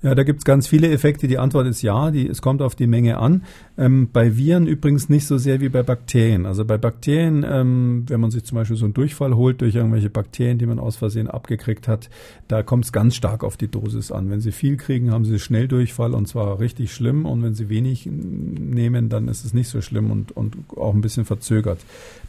Ja, 0.00 0.14
da 0.14 0.22
gibt's 0.22 0.44
ganz 0.44 0.68
viele 0.68 0.88
Effekte. 0.90 1.26
Die 1.26 1.38
Antwort 1.38 1.66
ist 1.66 1.82
ja, 1.82 2.12
die, 2.12 2.28
es 2.28 2.40
kommt 2.40 2.62
auf 2.62 2.76
die 2.76 2.86
Menge 2.86 3.18
an. 3.18 3.42
Ähm, 3.76 4.08
bei 4.12 4.36
Viren 4.36 4.68
übrigens 4.68 5.08
nicht 5.08 5.26
so 5.26 5.38
sehr 5.38 5.60
wie 5.60 5.68
bei 5.68 5.82
Bakterien. 5.82 6.46
Also 6.46 6.64
bei 6.64 6.78
Bakterien, 6.78 7.44
ähm, 7.48 8.04
wenn 8.06 8.20
man 8.20 8.30
sich 8.30 8.44
zum 8.44 8.56
Beispiel 8.56 8.76
so 8.76 8.84
einen 8.84 8.94
Durchfall 8.94 9.34
holt 9.34 9.60
durch 9.60 9.74
irgendwelche 9.74 10.08
Bakterien, 10.08 10.58
die 10.58 10.66
man 10.66 10.78
aus 10.78 10.96
Versehen 10.96 11.26
abgekriegt 11.26 11.88
hat, 11.88 12.10
da 12.46 12.62
kommt 12.62 12.84
es 12.84 12.92
ganz 12.92 13.16
stark 13.16 13.42
auf 13.42 13.56
die 13.56 13.66
Dosis 13.66 14.12
an. 14.12 14.30
Wenn 14.30 14.40
Sie 14.40 14.52
viel 14.52 14.76
kriegen, 14.76 15.10
haben 15.10 15.24
Sie 15.24 15.40
schnell 15.40 15.66
Durchfall 15.66 16.14
und 16.14 16.28
zwar 16.28 16.60
richtig 16.60 16.94
schlimm. 16.94 17.26
Und 17.26 17.42
wenn 17.42 17.54
Sie 17.54 17.68
wenig 17.68 18.06
nehmen, 18.06 19.08
dann 19.08 19.26
ist 19.26 19.44
es 19.44 19.52
nicht 19.52 19.68
so 19.68 19.80
schlimm 19.80 20.12
und, 20.12 20.30
und 20.36 20.56
auch 20.76 20.94
ein 20.94 21.00
bisschen 21.00 21.24
verzögert. 21.24 21.80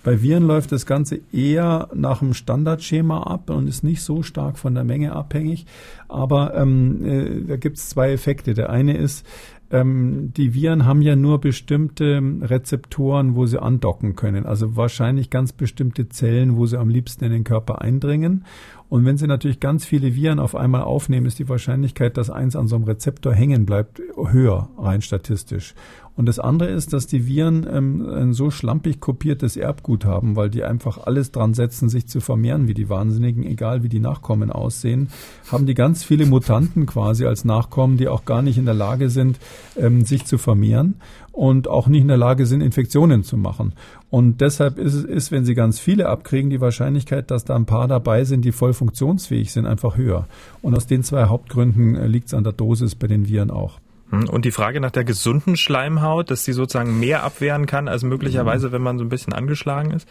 Bei 0.04 0.24
Viren 0.24 0.48
läuft 0.48 0.72
das 0.72 0.88
Ganze 0.88 1.20
eher 1.32 1.90
nach 1.94 2.20
dem 2.20 2.34
Standardschema 2.34 3.22
ab 3.24 3.52
und 3.52 3.68
ist 3.68 3.84
nicht 3.84 4.02
so 4.02 4.24
stark 4.24 4.58
von 4.58 4.74
der 4.74 4.86
Menge 4.86 5.12
abhängig. 5.12 5.68
Aber 6.10 6.56
ähm, 6.56 7.06
äh, 7.06 7.48
da 7.48 7.56
gibt 7.56 7.78
es 7.78 7.89
zwei 7.89 8.12
Effekte. 8.12 8.54
Der 8.54 8.70
eine 8.70 8.98
ist, 8.98 9.25
ähm, 9.72 10.34
die 10.36 10.54
Viren 10.54 10.86
haben 10.86 11.02
ja 11.02 11.16
nur 11.16 11.40
bestimmte 11.40 12.22
Rezeptoren, 12.42 13.36
wo 13.36 13.46
sie 13.46 13.62
andocken 13.62 14.16
können. 14.16 14.46
Also 14.46 14.76
wahrscheinlich 14.76 15.30
ganz 15.30 15.54
bestimmte 15.54 16.10
Zellen, 16.10 16.58
wo 16.58 16.66
sie 16.66 16.78
am 16.78 16.90
liebsten 16.90 17.26
in 17.26 17.32
den 17.32 17.44
Körper 17.44 17.82
eindringen. 17.82 18.46
Und 18.90 19.06
wenn 19.06 19.18
Sie 19.18 19.28
natürlich 19.28 19.60
ganz 19.60 19.86
viele 19.86 20.16
Viren 20.16 20.40
auf 20.40 20.56
einmal 20.56 20.82
aufnehmen, 20.82 21.28
ist 21.28 21.38
die 21.38 21.48
Wahrscheinlichkeit, 21.48 22.18
dass 22.18 22.32
eins 22.32 22.56
an 22.56 22.68
so 22.68 22.76
einem 22.76 22.86
Rezeptor 22.86 23.34
hängen 23.34 23.68
bleibt, 23.68 24.02
höher, 24.18 24.70
rein 24.80 25.04
statistisch. 25.04 25.76
Und 26.16 26.26
das 26.26 26.40
andere 26.40 26.72
ist, 26.72 26.92
dass 26.92 27.08
die 27.08 27.28
Viren 27.28 27.66
ähm, 27.72 28.10
ein 28.10 28.34
so 28.34 28.50
schlampig 28.50 29.00
kopiertes 29.00 29.56
Erbgut 29.56 30.04
haben, 30.04 30.36
weil 30.36 30.50
die 30.50 30.64
einfach 30.64 30.98
alles 30.98 31.32
dran 31.32 31.54
setzen, 31.54 31.88
sich 31.88 32.08
zu 32.08 32.20
vermehren 32.20 32.68
wie 32.68 32.74
die 32.74 32.90
Wahnsinnigen, 32.90 33.44
egal 33.44 33.84
wie 33.84 33.90
die 33.90 34.02
Nachkommen 34.02 34.52
aussehen, 34.52 35.10
haben 35.50 35.66
die 35.66 35.76
ganz 35.76 36.04
viele 36.04 36.26
Mutanten 36.26 36.88
quasi 36.88 37.26
als 37.26 37.46
Nachkommen, 37.46 37.96
die 37.96 38.10
auch 38.10 38.26
gar 38.26 38.42
nicht 38.42 38.58
in 38.58 38.66
der 38.66 38.74
Lage 38.74 39.10
sind, 39.10 39.40
ähm, 39.78 40.06
sich 40.06 40.25
zu 40.25 40.38
vermehren 40.38 40.96
und 41.32 41.68
auch 41.68 41.88
nicht 41.88 42.01
in 42.01 42.08
der 42.08 42.18
Lage 42.18 42.46
sind, 42.46 42.62
Infektionen 42.62 43.24
zu 43.24 43.38
machen. 43.38 43.74
Und 44.10 44.42
deshalb 44.42 44.78
ist 44.78 44.94
es, 44.94 45.04
ist, 45.04 45.32
wenn 45.32 45.46
Sie 45.46 45.56
ganz 45.56 45.80
viele 45.80 46.10
abkriegen, 46.10 46.50
die 46.50 46.62
Wahrscheinlichkeit, 46.62 47.32
dass 47.32 47.46
da 47.46 47.56
ein 47.56 47.66
paar 47.66 47.88
dabei 47.88 48.24
sind, 48.24 48.44
die 48.44 48.51
voll 48.51 48.74
funktionsfähig 48.74 49.51
sind, 49.51 49.66
einfach 49.66 49.98
höher. 49.98 50.28
Und 50.62 50.75
aus 50.75 50.88
den 50.88 51.04
zwei 51.04 51.25
Hauptgründen 51.25 51.96
äh, 51.96 52.08
liegt 52.08 52.28
es 52.28 52.34
an 52.34 52.44
der 52.44 52.54
Dosis 52.54 52.96
bei 52.96 53.08
den 53.08 53.28
Viren 53.28 53.51
auch. 53.51 53.80
Hm, 54.10 54.28
und 54.30 54.46
die 54.46 54.51
Frage 54.51 54.80
nach 54.82 54.92
der 54.92 55.04
gesunden 55.04 55.56
Schleimhaut, 55.56 56.32
dass 56.32 56.44
sie 56.44 56.54
sozusagen 56.54 57.00
mehr 57.00 57.24
abwehren 57.24 57.66
kann 57.66 57.88
als 57.88 58.04
möglicherweise, 58.04 58.72
wenn 58.72 58.82
man 58.82 58.98
so 58.98 59.06
ein 59.06 59.10
bisschen 59.10 59.34
angeschlagen 59.34 59.92
ist? 59.92 60.08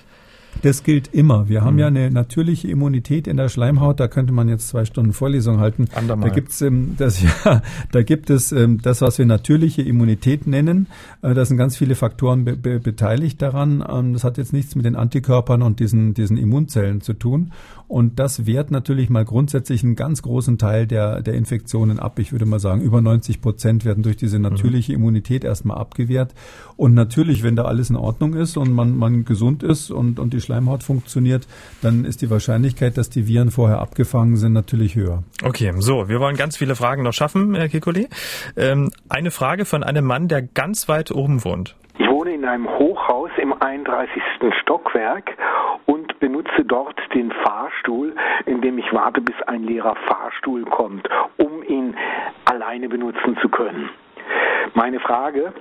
Das 0.63 0.83
gilt 0.83 1.09
immer. 1.15 1.49
Wir 1.49 1.63
haben 1.63 1.75
mhm. 1.75 1.79
ja 1.79 1.87
eine 1.87 2.11
natürliche 2.11 2.69
Immunität 2.69 3.27
in 3.27 3.37
der 3.37 3.49
Schleimhaut. 3.49 4.01
Da 4.01 4.09
könnte 4.09 4.33
man 4.33 4.49
jetzt 4.49 4.69
zwei 4.69 4.85
Stunden 4.85 5.13
Vorlesung 5.13 5.61
halten. 5.61 5.89
Andermal. 5.95 6.29
Da 6.29 6.35
gibt's 6.35 6.61
ähm, 6.63 6.95
das 6.99 7.23
ja, 7.45 7.63
da 7.93 8.03
gibt 8.03 8.31
es 8.31 8.53
ähm, 8.53 8.81
das, 8.83 9.01
was 9.01 9.19
wir 9.19 9.27
natürliche 9.27 9.83
Immunität 9.83 10.47
nennen. 10.47 10.87
Äh, 11.23 11.35
da 11.35 11.45
sind 11.45 11.57
ganz 11.57 11.77
viele 11.77 11.95
Faktoren 11.95 12.45
be 12.45 12.57
be 12.57 12.81
beteiligt 12.81 13.41
daran. 13.43 13.85
Ähm, 13.89 14.13
das 14.13 14.25
hat 14.25 14.39
jetzt 14.39 14.53
nichts 14.53 14.75
mit 14.75 14.85
den 14.85 14.97
Antikörpern 14.97 15.63
und 15.63 15.81
diesen 15.81 16.15
diesen 16.15 16.37
Immunzellen 16.37 17.01
zu 17.01 17.15
tun. 17.15 17.53
Und 17.89 18.19
das 18.19 18.47
wehrt 18.47 18.71
natürlich 18.71 19.09
mal 19.09 19.25
grundsätzlich 19.25 19.83
einen 19.83 19.97
ganz 19.97 20.23
großen 20.23 20.59
Teil 20.59 20.87
der 20.87 21.23
der 21.23 21.35
Infektionen 21.35 21.99
ab. 21.99 22.19
Ich 22.19 22.33
würde 22.33 22.45
mal 22.45 22.61
sagen, 22.61 22.83
über 22.83 23.01
90 23.01 23.41
Prozent 23.41 23.85
werden 23.85 24.03
durch 24.03 24.17
diese 24.17 24.39
natürliche. 24.39 24.99
Immunität 24.99 25.45
erstmal 25.45 25.79
abgewehrt. 25.79 26.35
Und 26.77 26.95
natürlich, 26.95 27.43
wenn 27.43 27.57
da 27.57 27.65
alles 27.65 27.91
in 27.91 27.97
Ordnung 27.97 28.35
ist 28.35 28.57
und 28.57 28.73
man 28.73 28.97
man 28.97 29.25
gesund 29.25 29.63
ist 29.63 29.91
und 29.91 30.19
und 30.19 30.33
die 30.33 30.41
Schleimhaut 30.41 30.83
funktioniert, 30.83 31.47
dann 31.83 32.05
ist 32.05 32.21
die 32.23 32.31
Wahrscheinlichkeit, 32.31 32.99
dass 32.99 33.11
die 33.11 33.27
Viren 33.27 33.51
vorher 33.51 33.81
abgefangen 33.81 34.37
sind, 34.37 34.53
natürlich 34.53 34.97
höher. 34.97 35.23
Okay, 35.43 35.73
so, 35.79 36.09
wir 36.09 36.21
wollen 36.21 36.37
ganz 36.37 36.57
viele 36.57 36.75
Fragen 36.75 37.03
noch 37.03 37.13
schaffen, 37.13 37.55
Herr 37.55 37.69
Kikoli. 37.69 38.09
Ähm, 38.57 38.91
eine 39.09 39.31
Frage 39.31 39.65
von 39.65 39.83
einem 39.83 40.05
Mann, 40.05 40.29
der 40.29 40.43
ganz 40.43 40.89
weit 40.89 41.11
oben 41.11 41.45
wohnt. 41.45 41.77
Ich 41.99 42.09
wohne 42.09 42.35
in 42.35 42.45
einem 42.45 42.69
Hochhaus 42.69 43.31
im 43.41 43.53
31. 43.53 44.23
Stockwerk 44.63 45.37
benutze 46.21 46.65
dort 46.65 46.99
den 47.15 47.33
Fahrstuhl, 47.33 48.15
indem 48.47 48.79
ich 48.79 48.93
warte, 48.93 49.21
bis 49.21 49.37
ein 49.47 49.65
leerer 49.65 49.97
Fahrstuhl 50.07 50.65
kommt, 50.65 51.09
um 51.37 51.63
ihn 51.63 51.97
alleine 52.45 52.89
benutzen 52.89 53.37
zu 53.41 53.49
können. 53.49 53.91
Meine 54.75 55.01
Frage, 55.01 55.53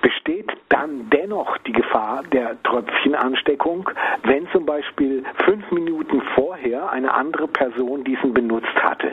besteht 0.00 0.50
dann 0.68 1.10
dennoch 1.10 1.58
die 1.58 1.72
Gefahr 1.72 2.22
der 2.32 2.62
Tröpfchenansteckung, 2.62 3.90
wenn 4.22 4.48
zum 4.52 4.64
Beispiel 4.64 5.24
fünf 5.44 5.70
Minuten 5.70 6.22
vorher 6.34 6.90
eine 6.90 7.12
andere 7.12 7.48
Person 7.48 8.04
diesen 8.04 8.32
benutzt 8.32 8.74
hatte? 8.82 9.12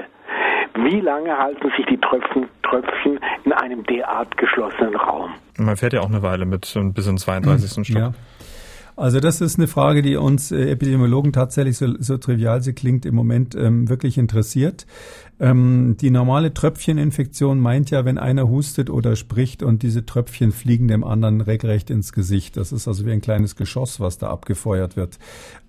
Wie 0.76 1.02
lange 1.02 1.38
halten 1.38 1.72
sich 1.76 1.86
die 1.88 1.98
Tröpfchen, 1.98 2.48
Tröpfchen 2.64 3.20
in 3.44 3.52
einem 3.52 3.84
derart 3.84 4.38
geschlossenen 4.38 4.96
Raum? 4.96 5.32
Man 5.58 5.76
fährt 5.76 5.94
ja 5.94 6.02
auch 6.02 6.10
eine 6.10 6.24
Weile 6.24 6.46
mit 6.46 6.62
bis 6.94 7.08
in 7.08 7.18
32. 7.18 7.88
Stock. 7.88 7.98
Ja. 7.98 8.12
Also 9.02 9.20
das 9.20 9.42
ist 9.42 9.58
eine 9.58 9.68
Frage, 9.68 10.04
die 10.04 10.16
uns 10.16 10.52
äh, 10.52 10.70
Epidemiologen 10.70 11.34
tatsächlich, 11.34 11.76
so, 11.76 11.88
so 11.98 12.20
trivial 12.20 12.62
sie 12.62 12.74
klingt, 12.74 13.04
im 13.08 13.16
Moment 13.16 13.56
ähm, 13.56 13.90
wirklich 13.90 14.20
interessiert. 14.20 14.86
Ähm, 15.40 15.98
die 16.00 16.12
normale 16.12 16.54
Tröpfcheninfektion 16.54 17.60
meint 17.60 17.90
ja, 17.90 18.06
wenn 18.06 18.20
einer 18.20 18.48
hustet 18.48 18.92
oder 18.92 19.16
spricht 19.16 19.64
und 19.64 19.82
diese 19.82 20.06
Tröpfchen 20.06 20.52
fliegen 20.52 20.88
dem 20.88 21.04
anderen 21.04 21.42
regelrecht 21.42 21.90
ins 21.90 22.14
Gesicht. 22.14 22.58
Das 22.58 22.72
ist 22.72 22.88
also 22.88 23.04
wie 23.08 23.12
ein 23.12 23.22
kleines 23.22 23.56
Geschoss, 23.56 24.00
was 24.00 24.20
da 24.20 24.30
abgefeuert 24.30 24.96
wird. 24.96 25.18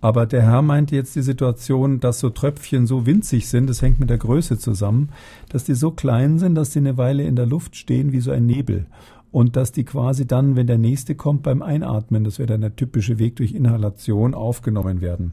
Aber 0.03 0.27
der 0.27 0.43
Herr 0.43 0.61
meinte 0.61 0.95
jetzt 0.95 1.17
die 1.17 1.23
Situation, 1.23 2.01
dass 2.01 2.21
so 2.21 2.29
Tröpfchen 2.29 2.87
so 2.87 3.07
winzig 3.07 3.49
sind, 3.49 3.67
das 3.71 3.81
hängt 3.81 3.99
mit 3.99 4.11
der 4.11 4.19
Größe 4.19 4.59
zusammen, 4.59 5.09
dass 5.49 5.65
die 5.65 5.75
so 5.75 5.91
klein 5.91 6.39
sind, 6.39 6.55
dass 6.55 6.69
die 6.69 6.81
eine 6.81 6.99
Weile 6.99 7.23
in 7.23 7.37
der 7.37 7.47
Luft 7.47 7.77
stehen 7.77 8.13
wie 8.13 8.21
so 8.21 8.31
ein 8.31 8.45
Nebel 8.45 8.85
und 9.33 9.57
dass 9.57 9.73
die 9.73 9.85
quasi 9.85 10.27
dann, 10.27 10.57
wenn 10.57 10.67
der 10.67 10.79
nächste 10.79 11.15
kommt, 11.15 11.43
beim 11.43 11.63
Einatmen, 11.63 12.23
das 12.23 12.39
wäre 12.39 12.47
dann 12.47 12.61
der 12.61 12.77
typische 12.77 13.19
Weg 13.19 13.37
durch 13.37 13.55
Inhalation, 13.55 14.35
aufgenommen 14.35 15.01
werden. 15.01 15.33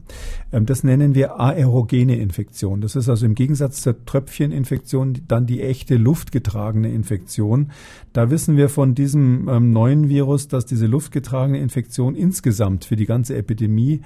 Ähm, 0.52 0.66
das 0.66 0.82
nennen 0.82 1.14
wir 1.14 1.38
aerogene 1.38 2.16
Infektion. 2.16 2.80
Das 2.80 2.96
ist 2.96 3.08
also 3.08 3.26
im 3.26 3.34
Gegensatz 3.34 3.82
zur 3.82 4.04
Tröpfcheninfektion 4.04 5.18
dann 5.28 5.46
die 5.46 5.60
echte 5.60 5.96
luftgetragene 5.96 6.90
Infektion. 6.90 7.70
Da 8.12 8.30
wissen 8.30 8.56
wir 8.56 8.70
von 8.70 8.94
diesem 8.94 9.48
ähm, 9.48 9.72
neuen 9.72 10.08
Virus, 10.08 10.48
dass 10.48 10.64
diese 10.64 10.86
luftgetragene 10.86 11.58
Infektion 11.58 12.14
insgesamt 12.14 12.86
für 12.86 12.96
die 12.96 13.06
ganze 13.06 13.36
Epidemie 13.36 14.00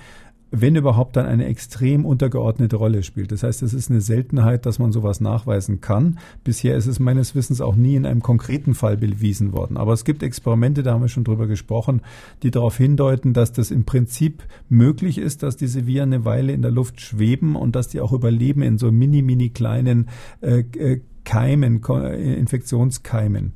wenn 0.61 0.77
überhaupt, 0.77 1.17
dann 1.17 1.27
eine 1.27 1.47
extrem 1.47 2.05
untergeordnete 2.05 2.77
Rolle 2.77 3.03
spielt. 3.03 3.33
Das 3.33 3.43
heißt, 3.43 3.63
es 3.63 3.75
ist 3.75 3.91
eine 3.91 4.01
Seltenheit, 4.01 4.67
dass 4.67 4.79
man 4.79 4.93
sowas 4.93 5.21
nachweisen 5.21 5.81
kann. 5.81 6.19
Bisher 6.45 6.77
ist 6.77 6.87
es 6.87 6.99
meines 6.99 7.35
Wissens 7.35 7.61
auch 7.61 7.77
nie 7.77 7.97
in 7.97 8.07
einem 8.07 8.23
konkreten 8.23 8.75
Fall 8.75 8.97
bewiesen 8.97 9.53
worden. 9.53 9.77
Aber 9.77 9.93
es 9.93 10.05
gibt 10.05 10.23
Experimente, 10.23 10.83
da 10.83 10.93
haben 10.93 11.03
wir 11.03 11.09
schon 11.09 11.25
drüber 11.25 11.47
gesprochen, 11.47 12.03
die 12.43 12.51
darauf 12.51 12.77
hindeuten, 12.77 13.33
dass 13.33 13.53
das 13.53 13.71
im 13.71 13.85
Prinzip 13.85 14.43
möglich 14.69 15.19
ist, 15.19 15.43
dass 15.43 15.57
diese 15.57 15.87
Viren 15.87 16.13
eine 16.13 16.25
Weile 16.25 16.53
in 16.53 16.63
der 16.63 16.71
Luft 16.71 17.01
schweben 17.01 17.57
und 17.57 17.77
dass 17.77 17.89
die 17.89 18.01
auch 18.01 18.13
überleben 18.13 18.63
in 18.63 18.79
so 18.79 18.93
mini, 18.93 19.23
mini 19.23 19.51
kleinen 19.51 20.09
äh, 20.41 20.65
äh 20.79 21.01
Keimen, 21.25 21.83
Infektionskeimen. 21.83 23.53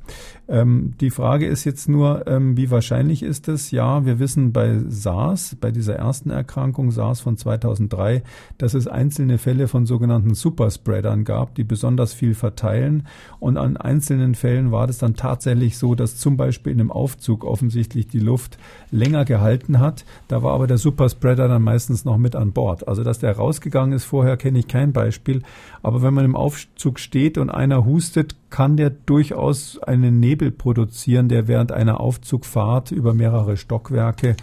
Ähm, 0.49 0.95
die 0.99 1.11
Frage 1.11 1.45
ist 1.45 1.63
jetzt 1.63 1.87
nur, 1.87 2.25
ähm, 2.27 2.57
wie 2.57 2.71
wahrscheinlich 2.71 3.21
ist 3.21 3.47
es? 3.47 3.69
Ja, 3.69 4.03
wir 4.03 4.17
wissen 4.17 4.51
bei 4.51 4.79
SARS, 4.87 5.55
bei 5.61 5.69
dieser 5.69 5.95
ersten 5.95 6.31
Erkrankung 6.31 6.89
SARS 6.89 7.21
von 7.21 7.37
2003, 7.37 8.23
dass 8.57 8.73
es 8.73 8.87
einzelne 8.87 9.37
Fälle 9.37 9.67
von 9.67 9.85
sogenannten 9.85 10.33
Superspreadern 10.33 11.23
gab, 11.23 11.53
die 11.53 11.63
besonders 11.63 12.13
viel 12.13 12.33
verteilen. 12.33 13.07
Und 13.39 13.57
an 13.57 13.77
einzelnen 13.77 14.33
Fällen 14.33 14.71
war 14.71 14.87
das 14.87 14.97
dann 14.97 15.13
tatsächlich 15.13 15.77
so, 15.77 15.93
dass 15.93 16.17
zum 16.17 16.35
Beispiel 16.35 16.73
in 16.73 16.79
einem 16.79 16.91
Aufzug 16.91 17.45
offensichtlich 17.45 18.07
die 18.07 18.19
Luft 18.19 18.57
länger 18.89 19.25
gehalten 19.25 19.79
hat. 19.79 20.03
Da 20.27 20.41
war 20.41 20.53
aber 20.53 20.65
der 20.65 20.79
Superspreader 20.79 21.47
dann 21.47 21.61
meistens 21.61 22.05
noch 22.05 22.17
mit 22.17 22.35
an 22.35 22.53
Bord. 22.53 22.87
Also, 22.87 23.03
dass 23.03 23.19
der 23.19 23.35
rausgegangen 23.35 23.93
ist 23.93 24.05
vorher, 24.05 24.35
kenne 24.35 24.57
ich 24.57 24.67
kein 24.67 24.93
Beispiel. 24.93 25.43
Aber 25.83 26.01
wenn 26.01 26.15
man 26.15 26.25
im 26.25 26.35
Aufzug 26.35 26.99
steht 26.99 27.37
und 27.37 27.51
einer 27.59 27.85
hustet, 27.85 28.35
kann 28.49 28.77
der 28.77 28.89
durchaus 28.89 29.77
einen 29.83 30.19
Nebel 30.19 30.49
produzieren, 30.49 31.29
der 31.29 31.47
während 31.47 31.71
einer 31.71 31.99
Aufzugfahrt 31.99 32.91
über 32.91 33.13
mehrere 33.13 33.57
Stockwerke 33.57 34.35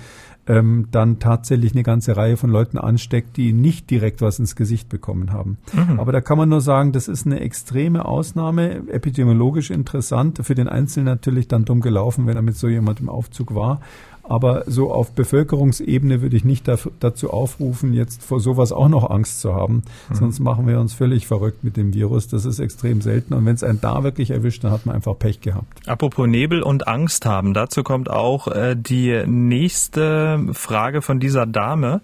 ähm, 0.47 0.87
dann 0.91 1.19
tatsächlich 1.19 1.73
eine 1.73 1.83
ganze 1.83 2.17
Reihe 2.17 2.37
von 2.37 2.51
Leuten 2.51 2.79
ansteckt, 2.79 3.37
die 3.37 3.53
nicht 3.53 3.91
direkt 3.91 4.21
was 4.21 4.39
ins 4.39 4.55
Gesicht 4.55 4.89
bekommen 4.89 5.33
haben. 5.33 5.59
Mhm. 5.73 5.99
Aber 5.99 6.13
da 6.13 6.21
kann 6.21 6.39
man 6.39 6.49
nur 6.49 6.61
sagen, 6.61 6.93
das 6.93 7.09
ist 7.09 7.27
eine 7.27 7.41
extreme 7.41 8.05
Ausnahme, 8.05 8.89
epidemiologisch 8.89 9.71
interessant, 9.71 10.41
für 10.43 10.55
den 10.55 10.69
Einzelnen 10.69 11.07
natürlich 11.07 11.49
dann 11.49 11.65
dumm 11.65 11.81
gelaufen, 11.81 12.27
wenn 12.27 12.37
er 12.37 12.43
mit 12.43 12.57
so 12.57 12.69
jemandem 12.69 13.07
im 13.07 13.11
Aufzug 13.11 13.55
war. 13.55 13.81
Aber 14.29 14.65
so 14.67 14.93
auf 14.93 15.13
Bevölkerungsebene 15.13 16.23
würde 16.23 16.37
ich 16.37 16.45
nicht 16.45 16.69
dazu 17.01 17.31
aufrufen, 17.31 17.93
jetzt 17.93 18.23
vor 18.23 18.41
sowas 18.41 18.73
auch 18.73 18.89
noch 18.89 19.11
Angst 19.11 19.41
zu 19.41 19.55
haben. 19.55 19.83
Mhm. 20.09 20.15
Sonst 20.15 20.41
machen 20.41 20.67
wir 20.67 20.81
uns 20.81 20.95
völlig 20.95 21.27
verrückt 21.27 21.65
mit 21.65 21.77
dem 21.77 21.95
Virus. 21.95 22.29
Das 22.29 22.45
ist 22.45 22.59
extrem 22.59 23.01
selten. 23.01 23.35
Und 23.35 23.47
wenn 23.47 23.55
es 23.55 23.63
einen 23.63 23.81
da 23.81 24.03
wirklich 24.03 24.31
erwischt, 24.31 24.65
dann 24.65 24.73
hat 24.73 24.87
man 24.87 24.97
einfach 24.97 25.19
Pech 25.19 25.41
gehabt. 25.41 25.89
Apropos 25.89 26.27
Nebel 26.27 26.63
und 26.63 26.89
Angst 26.89 27.27
haben. 27.27 27.55
Dazu 27.55 27.83
kommt 27.83 28.11
auch 28.11 28.49
äh, 28.49 28.77
die 28.77 29.23
nächste 29.27 30.41
Frage 30.53 31.03
von 31.03 31.21
dieser 31.21 31.47
Dame 31.47 32.01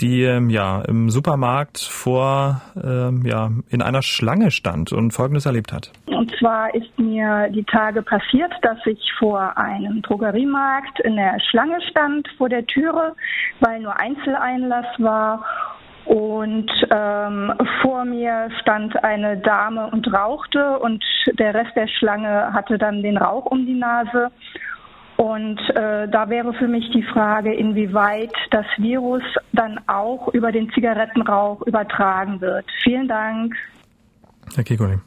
die 0.00 0.22
ähm, 0.22 0.50
ja 0.50 0.82
im 0.82 1.10
Supermarkt 1.10 1.78
vor 1.78 2.60
ähm, 2.82 3.22
ja 3.24 3.50
in 3.70 3.82
einer 3.82 4.02
Schlange 4.02 4.50
stand 4.50 4.92
und 4.92 5.12
Folgendes 5.12 5.46
erlebt 5.46 5.72
hat. 5.72 5.92
Und 6.06 6.32
zwar 6.38 6.74
ist 6.74 6.98
mir 6.98 7.48
die 7.50 7.64
Tage 7.64 8.02
passiert, 8.02 8.52
dass 8.62 8.78
ich 8.86 9.00
vor 9.18 9.56
einem 9.56 10.02
Drogeriemarkt 10.02 11.00
in 11.00 11.16
der 11.16 11.38
Schlange 11.50 11.80
stand 11.90 12.28
vor 12.36 12.48
der 12.48 12.66
Türe, 12.66 13.14
weil 13.60 13.80
nur 13.80 13.98
Einzeleinlass 13.98 14.86
war 14.98 15.44
und 16.04 16.70
ähm, 16.90 17.52
vor 17.80 18.04
mir 18.04 18.50
stand 18.60 19.02
eine 19.02 19.38
Dame 19.38 19.88
und 19.90 20.12
rauchte 20.12 20.78
und 20.78 21.02
der 21.38 21.54
Rest 21.54 21.74
der 21.76 21.88
Schlange 21.88 22.52
hatte 22.52 22.76
dann 22.76 23.02
den 23.02 23.16
Rauch 23.16 23.46
um 23.46 23.64
die 23.64 23.74
Nase. 23.74 24.30
Und 25.16 25.60
äh, 25.70 26.08
da 26.08 26.28
wäre 26.28 26.52
für 26.54 26.66
mich 26.66 26.90
die 26.90 27.02
Frage, 27.02 27.54
inwieweit 27.54 28.34
das 28.50 28.66
Virus 28.78 29.22
dann 29.52 29.80
auch 29.86 30.28
über 30.34 30.50
den 30.50 30.70
Zigarettenrauch 30.70 31.62
übertragen 31.62 32.40
wird. 32.40 32.66
Vielen 32.82 33.08
Dank. 33.08 33.54
Herr 34.54 34.64
Kikoli. 34.64 34.98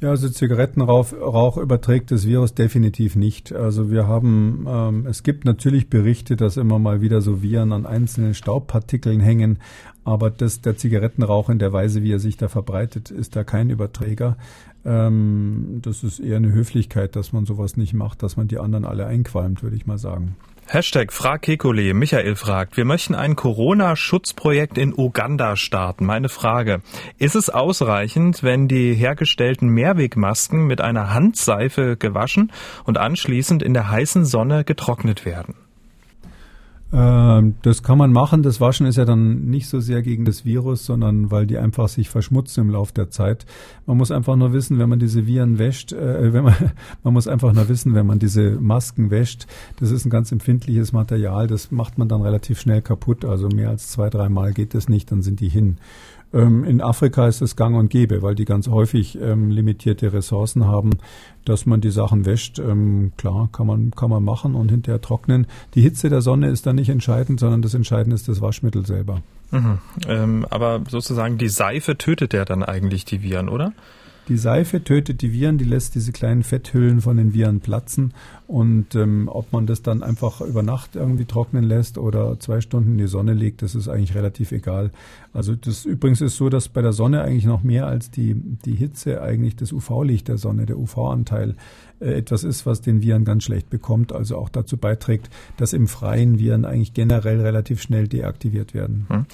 Ja, 0.00 0.10
also 0.10 0.28
Zigarettenrauch 0.28 1.12
Rauch 1.12 1.56
überträgt 1.56 2.10
das 2.10 2.26
Virus 2.26 2.54
definitiv 2.54 3.16
nicht. 3.16 3.52
Also 3.52 3.90
wir 3.90 4.06
haben, 4.06 4.66
ähm, 4.68 5.06
es 5.06 5.22
gibt 5.22 5.44
natürlich 5.44 5.88
Berichte, 5.88 6.36
dass 6.36 6.56
immer 6.56 6.78
mal 6.78 7.00
wieder 7.00 7.22
so 7.22 7.42
Viren 7.42 7.72
an 7.72 7.86
einzelnen 7.86 8.34
Staubpartikeln 8.34 9.20
hängen, 9.20 9.58
aber 10.04 10.30
das, 10.30 10.60
der 10.60 10.76
Zigarettenrauch 10.76 11.50
in 11.50 11.58
der 11.58 11.72
Weise, 11.72 12.02
wie 12.02 12.12
er 12.12 12.18
sich 12.18 12.36
da 12.36 12.48
verbreitet, 12.48 13.10
ist 13.10 13.34
da 13.36 13.42
kein 13.42 13.70
Überträger. 13.70 14.36
Ähm, 14.84 15.80
das 15.82 16.04
ist 16.04 16.20
eher 16.20 16.36
eine 16.36 16.52
Höflichkeit, 16.52 17.16
dass 17.16 17.32
man 17.32 17.44
sowas 17.44 17.76
nicht 17.76 17.92
macht, 17.92 18.22
dass 18.22 18.36
man 18.36 18.48
die 18.48 18.58
anderen 18.58 18.84
alle 18.84 19.06
einqualmt, 19.06 19.62
würde 19.62 19.76
ich 19.76 19.86
mal 19.86 19.98
sagen. 19.98 20.36
Hashtag 20.68 21.12
Frag 21.12 21.42
Kekole. 21.42 21.94
Michael 21.94 22.34
fragt, 22.34 22.76
wir 22.76 22.84
möchten 22.84 23.14
ein 23.14 23.36
Corona-Schutzprojekt 23.36 24.78
in 24.78 24.92
Uganda 24.92 25.54
starten. 25.54 26.04
Meine 26.04 26.28
Frage, 26.28 26.82
ist 27.18 27.36
es 27.36 27.50
ausreichend, 27.50 28.42
wenn 28.42 28.66
die 28.66 28.92
hergestellten 28.92 29.68
Mehrwegmasken 29.68 30.66
mit 30.66 30.80
einer 30.80 31.14
Handseife 31.14 31.96
gewaschen 31.96 32.50
und 32.82 32.98
anschließend 32.98 33.62
in 33.62 33.74
der 33.74 33.90
heißen 33.90 34.24
Sonne 34.24 34.64
getrocknet 34.64 35.24
werden? 35.24 35.54
Ähm, 36.92 37.56
das 37.62 37.82
kann 37.82 37.98
man 37.98 38.12
machen. 38.12 38.42
Das 38.42 38.60
Waschen 38.60 38.86
ist 38.86 38.96
ja 38.96 39.04
dann 39.04 39.46
nicht 39.46 39.68
so 39.68 39.80
sehr 39.80 40.02
gegen 40.02 40.24
das 40.24 40.44
Virus, 40.44 40.86
sondern 40.86 41.30
weil 41.30 41.46
die 41.46 41.58
einfach 41.58 41.88
sich 41.88 42.08
verschmutzen 42.08 42.64
im 42.64 42.70
Laufe 42.70 42.94
der 42.94 43.10
Zeit. 43.10 43.44
Man 43.86 43.96
muss 43.96 44.12
einfach 44.12 44.36
nur 44.36 44.52
wissen, 44.52 44.78
wenn 44.78 44.88
man 44.88 45.00
diese 45.00 45.26
Viren 45.26 45.58
wäscht, 45.58 45.92
äh, 45.92 46.32
wenn 46.32 46.44
man, 46.44 46.54
man 47.02 47.12
muss 47.12 47.26
einfach 47.26 47.52
nur 47.52 47.68
wissen, 47.68 47.94
wenn 47.94 48.06
man 48.06 48.18
diese 48.18 48.52
Masken 48.52 49.10
wäscht, 49.10 49.46
das 49.80 49.90
ist 49.90 50.04
ein 50.04 50.10
ganz 50.10 50.30
empfindliches 50.30 50.92
Material, 50.92 51.46
das 51.48 51.70
macht 51.70 51.98
man 51.98 52.08
dann 52.08 52.22
relativ 52.22 52.60
schnell 52.60 52.82
kaputt. 52.82 53.24
Also 53.24 53.48
mehr 53.48 53.70
als 53.70 53.88
zwei, 53.90 54.08
dreimal 54.08 54.52
geht 54.52 54.74
das 54.74 54.88
nicht, 54.88 55.10
dann 55.10 55.22
sind 55.22 55.40
die 55.40 55.48
hin. 55.48 55.78
Ähm, 56.32 56.64
in 56.64 56.80
Afrika 56.80 57.28
ist 57.28 57.40
es 57.40 57.56
gang 57.56 57.76
und 57.76 57.88
gäbe, 57.88 58.22
weil 58.22 58.34
die 58.34 58.44
ganz 58.44 58.68
häufig 58.68 59.18
ähm, 59.20 59.50
limitierte 59.50 60.12
Ressourcen 60.12 60.66
haben, 60.66 60.90
dass 61.44 61.66
man 61.66 61.80
die 61.80 61.90
Sachen 61.90 62.26
wäscht. 62.26 62.58
Ähm, 62.58 63.12
klar, 63.16 63.48
kann 63.52 63.66
man, 63.66 63.92
kann 63.92 64.10
man 64.10 64.24
machen 64.24 64.54
und 64.54 64.70
hinterher 64.70 65.00
trocknen. 65.00 65.46
Die 65.74 65.82
Hitze 65.82 66.08
der 66.08 66.20
Sonne 66.20 66.48
ist 66.48 66.66
da 66.66 66.72
nicht 66.72 66.88
entscheidend, 66.88 67.40
sondern 67.40 67.62
das 67.62 67.74
Entscheidende 67.74 68.14
ist 68.14 68.28
das 68.28 68.40
Waschmittel 68.40 68.84
selber. 68.84 69.22
Mhm. 69.50 69.78
Ähm, 70.08 70.46
aber 70.50 70.82
sozusagen 70.88 71.38
die 71.38 71.48
Seife 71.48 71.96
tötet 71.96 72.34
ja 72.34 72.44
dann 72.44 72.62
eigentlich 72.62 73.04
die 73.04 73.22
Viren, 73.22 73.48
oder? 73.48 73.72
Die 74.28 74.36
Seife 74.36 74.82
tötet 74.82 75.22
die 75.22 75.32
Viren, 75.32 75.56
die 75.56 75.64
lässt 75.64 75.94
diese 75.94 76.10
kleinen 76.10 76.42
Fetthüllen 76.42 77.00
von 77.00 77.16
den 77.16 77.32
Viren 77.32 77.60
platzen. 77.60 78.12
Und 78.48 78.94
ähm, 78.96 79.28
ob 79.32 79.52
man 79.52 79.66
das 79.66 79.82
dann 79.82 80.02
einfach 80.02 80.40
über 80.40 80.64
Nacht 80.64 80.96
irgendwie 80.96 81.26
trocknen 81.26 81.62
lässt 81.62 81.96
oder 81.96 82.38
zwei 82.40 82.60
Stunden 82.60 82.92
in 82.92 82.98
die 82.98 83.06
Sonne 83.06 83.34
legt, 83.34 83.62
das 83.62 83.76
ist 83.76 83.88
eigentlich 83.88 84.16
relativ 84.16 84.50
egal. 84.50 84.90
Also 85.32 85.54
das 85.54 85.84
übrigens 85.84 86.20
ist 86.20 86.36
so, 86.36 86.48
dass 86.48 86.68
bei 86.68 86.82
der 86.82 86.92
Sonne 86.92 87.22
eigentlich 87.22 87.46
noch 87.46 87.62
mehr 87.62 87.86
als 87.86 88.10
die, 88.10 88.34
die 88.34 88.74
Hitze 88.74 89.22
eigentlich 89.22 89.54
das 89.54 89.72
UV-Licht 89.72 90.26
der 90.26 90.38
Sonne, 90.38 90.66
der 90.66 90.78
UV-Anteil 90.78 91.54
etwas 92.00 92.44
ist, 92.44 92.66
was 92.66 92.80
den 92.80 93.02
Viren 93.02 93.24
ganz 93.24 93.44
schlecht 93.44 93.70
bekommt, 93.70 94.12
also 94.12 94.36
auch 94.36 94.48
dazu 94.48 94.76
beiträgt, 94.76 95.30
dass 95.56 95.72
im 95.72 95.86
Freien 95.86 96.38
Viren 96.38 96.64
eigentlich 96.64 96.94
generell 96.94 97.40
relativ 97.40 97.80
schnell 97.80 98.08
deaktiviert 98.08 98.74
werden. 98.74 99.06
Hm. 99.08 99.26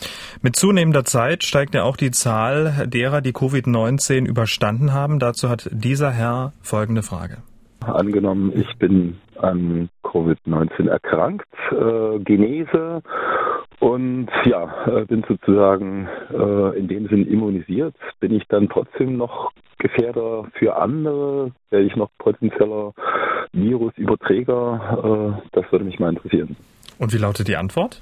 Mit 0.43 0.57
zunehmender 0.57 1.05
Zeit 1.05 1.45
steigt 1.45 1.75
ja 1.75 1.83
auch 1.83 1.97
die 1.97 2.11
Zahl 2.11 2.87
derer, 2.87 3.21
die 3.21 3.33
Covid-19 3.33 4.27
überstanden 4.27 4.93
haben. 4.93 5.19
Dazu 5.19 5.49
hat 5.49 5.69
dieser 5.73 6.11
Herr 6.11 6.53
folgende 6.63 7.03
Frage. 7.03 7.39
Angenommen, 7.81 8.53
ich 8.55 8.77
bin 8.79 9.17
an 9.39 9.89
Covid-19 10.05 10.89
erkrankt, 10.89 11.49
äh, 11.73 12.19
genese 12.21 13.03
und 13.83 14.29
ja, 14.45 14.87
äh, 14.87 15.05
bin 15.07 15.25
sozusagen 15.27 16.09
äh, 16.33 16.79
in 16.79 16.87
dem 16.87 17.09
Sinn 17.09 17.27
immunisiert. 17.27 17.97
Bin 18.21 18.33
ich 18.33 18.45
dann 18.47 18.69
trotzdem 18.69 19.17
noch 19.17 19.51
Gefährder 19.79 20.47
für 20.55 20.77
andere? 20.77 21.51
Wäre 21.71 21.83
ich 21.83 21.97
noch 21.97 22.11
potenzieller 22.19 22.95
Virusüberträger? 23.53 25.35
Äh, 25.43 25.49
das 25.51 25.65
würde 25.73 25.85
mich 25.85 25.99
mal 25.99 26.11
interessieren. 26.11 26.55
Und 27.01 27.13
wie 27.13 27.19
lautet 27.19 27.49
die 27.49 27.57
Antwort? 27.57 28.01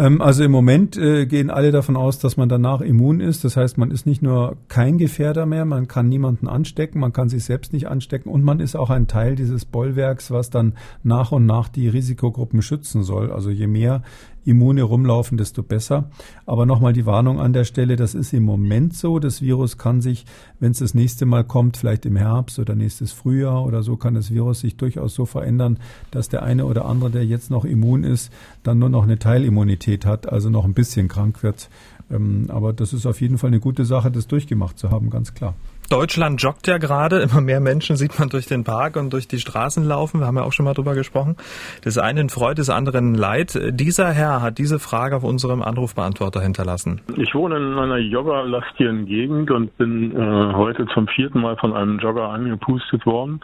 Ähm, 0.00 0.22
also 0.22 0.44
im 0.44 0.50
Moment 0.50 0.96
äh, 0.96 1.26
gehen 1.26 1.50
alle 1.50 1.72
davon 1.72 1.96
aus, 1.96 2.18
dass 2.18 2.36
man 2.36 2.48
danach 2.48 2.80
immun 2.80 3.20
ist. 3.20 3.44
Das 3.44 3.56
heißt, 3.56 3.76
man 3.76 3.90
ist 3.90 4.06
nicht 4.06 4.22
nur 4.22 4.56
kein 4.68 4.96
Gefährder 4.96 5.44
mehr, 5.44 5.64
man 5.64 5.88
kann 5.88 6.08
niemanden 6.08 6.48
anstecken, 6.48 7.00
man 7.00 7.12
kann 7.12 7.28
sich 7.28 7.44
selbst 7.44 7.72
nicht 7.72 7.88
anstecken 7.88 8.30
und 8.30 8.42
man 8.42 8.60
ist 8.60 8.76
auch 8.76 8.88
ein 8.88 9.08
Teil 9.08 9.34
dieses 9.34 9.64
Bollwerks, 9.64 10.30
was 10.30 10.48
dann 10.48 10.74
nach 11.02 11.32
und 11.32 11.44
nach 11.44 11.68
die 11.68 11.88
Risikogruppen 11.88 12.62
schützen 12.62 13.02
soll. 13.02 13.30
Also 13.30 13.50
je 13.50 13.66
mehr 13.66 14.02
Immune 14.44 14.82
rumlaufen, 14.82 15.36
desto 15.38 15.62
besser. 15.62 16.10
Aber 16.46 16.66
nochmal 16.66 16.92
die 16.92 17.06
Warnung 17.06 17.40
an 17.40 17.52
der 17.52 17.64
Stelle, 17.64 17.96
das 17.96 18.14
ist 18.14 18.32
im 18.32 18.42
Moment 18.42 18.94
so. 18.94 19.18
Das 19.18 19.42
Virus 19.42 19.78
kann 19.78 20.00
sich, 20.00 20.24
wenn 20.58 20.72
es 20.72 20.78
das 20.78 20.94
nächste 20.94 21.26
Mal 21.26 21.44
kommt, 21.44 21.76
vielleicht 21.76 22.06
im 22.06 22.16
Herbst 22.16 22.58
oder 22.58 22.74
nächstes 22.74 23.12
Frühjahr 23.12 23.64
oder 23.64 23.82
so, 23.82 23.96
kann 23.96 24.14
das 24.14 24.30
Virus 24.30 24.60
sich 24.60 24.76
durchaus 24.76 25.14
so 25.14 25.26
verändern, 25.26 25.78
dass 26.10 26.28
der 26.28 26.42
eine 26.42 26.64
oder 26.66 26.84
andere, 26.86 27.10
der 27.10 27.26
jetzt 27.26 27.50
noch 27.50 27.64
immun 27.64 28.04
ist, 28.04 28.32
dann 28.62 28.78
nur 28.78 28.88
noch 28.88 29.04
eine 29.04 29.18
Teilimmunität 29.18 30.06
hat, 30.06 30.28
also 30.30 30.50
noch 30.50 30.64
ein 30.64 30.74
bisschen 30.74 31.08
krank 31.08 31.42
wird. 31.42 31.68
Ähm, 32.10 32.46
aber 32.48 32.72
das 32.72 32.92
ist 32.92 33.06
auf 33.06 33.20
jeden 33.20 33.38
Fall 33.38 33.48
eine 33.48 33.60
gute 33.60 33.84
Sache, 33.84 34.10
das 34.10 34.26
durchgemacht 34.26 34.78
zu 34.78 34.90
haben, 34.90 35.10
ganz 35.10 35.34
klar. 35.34 35.54
Deutschland 35.90 36.40
joggt 36.40 36.68
ja 36.68 36.78
gerade. 36.78 37.18
Immer 37.18 37.40
mehr 37.40 37.58
Menschen 37.58 37.96
sieht 37.96 38.16
man 38.16 38.28
durch 38.28 38.46
den 38.46 38.62
Park 38.62 38.94
und 38.94 39.12
durch 39.12 39.26
die 39.26 39.40
Straßen 39.40 39.84
laufen. 39.84 40.20
Wir 40.20 40.28
haben 40.28 40.36
ja 40.36 40.44
auch 40.44 40.52
schon 40.52 40.64
mal 40.64 40.72
drüber 40.72 40.94
gesprochen. 40.94 41.36
Das 41.82 41.98
einen 41.98 42.28
freut, 42.28 42.58
des 42.58 42.70
anderen 42.70 43.16
leid. 43.16 43.58
Dieser 43.72 44.12
Herr 44.12 44.40
hat 44.40 44.58
diese 44.58 44.78
Frage 44.78 45.16
auf 45.16 45.24
unserem 45.24 45.62
Anrufbeantworter 45.62 46.40
hinterlassen. 46.40 47.00
Ich 47.16 47.34
wohne 47.34 47.56
in 47.56 47.76
einer 47.76 47.98
joggerlastigen 47.98 49.06
Gegend 49.06 49.50
und 49.50 49.76
bin 49.78 50.14
äh, 50.14 50.54
heute 50.54 50.86
zum 50.94 51.08
vierten 51.08 51.40
Mal 51.40 51.56
von 51.56 51.74
einem 51.74 51.98
Jogger 51.98 52.28
angepustet 52.28 53.04
worden. 53.04 53.40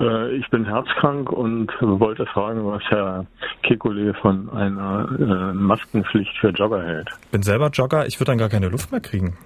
Äh, 0.00 0.36
ich 0.36 0.50
bin 0.50 0.64
herzkrank 0.64 1.30
und 1.30 1.70
wollte 1.80 2.26
fragen, 2.26 2.66
was 2.66 2.82
Herr 2.88 3.24
Kekulé 3.62 4.14
von 4.14 4.50
einer 4.50 5.08
äh, 5.16 5.54
Maskenpflicht 5.54 6.36
für 6.40 6.48
Jogger 6.48 6.82
hält. 6.82 7.08
Bin 7.30 7.42
selber 7.42 7.68
Jogger. 7.68 8.08
Ich 8.08 8.18
würde 8.18 8.32
dann 8.32 8.38
gar 8.38 8.48
keine 8.48 8.68
Luft 8.68 8.90
mehr 8.90 9.00
kriegen. 9.00 9.36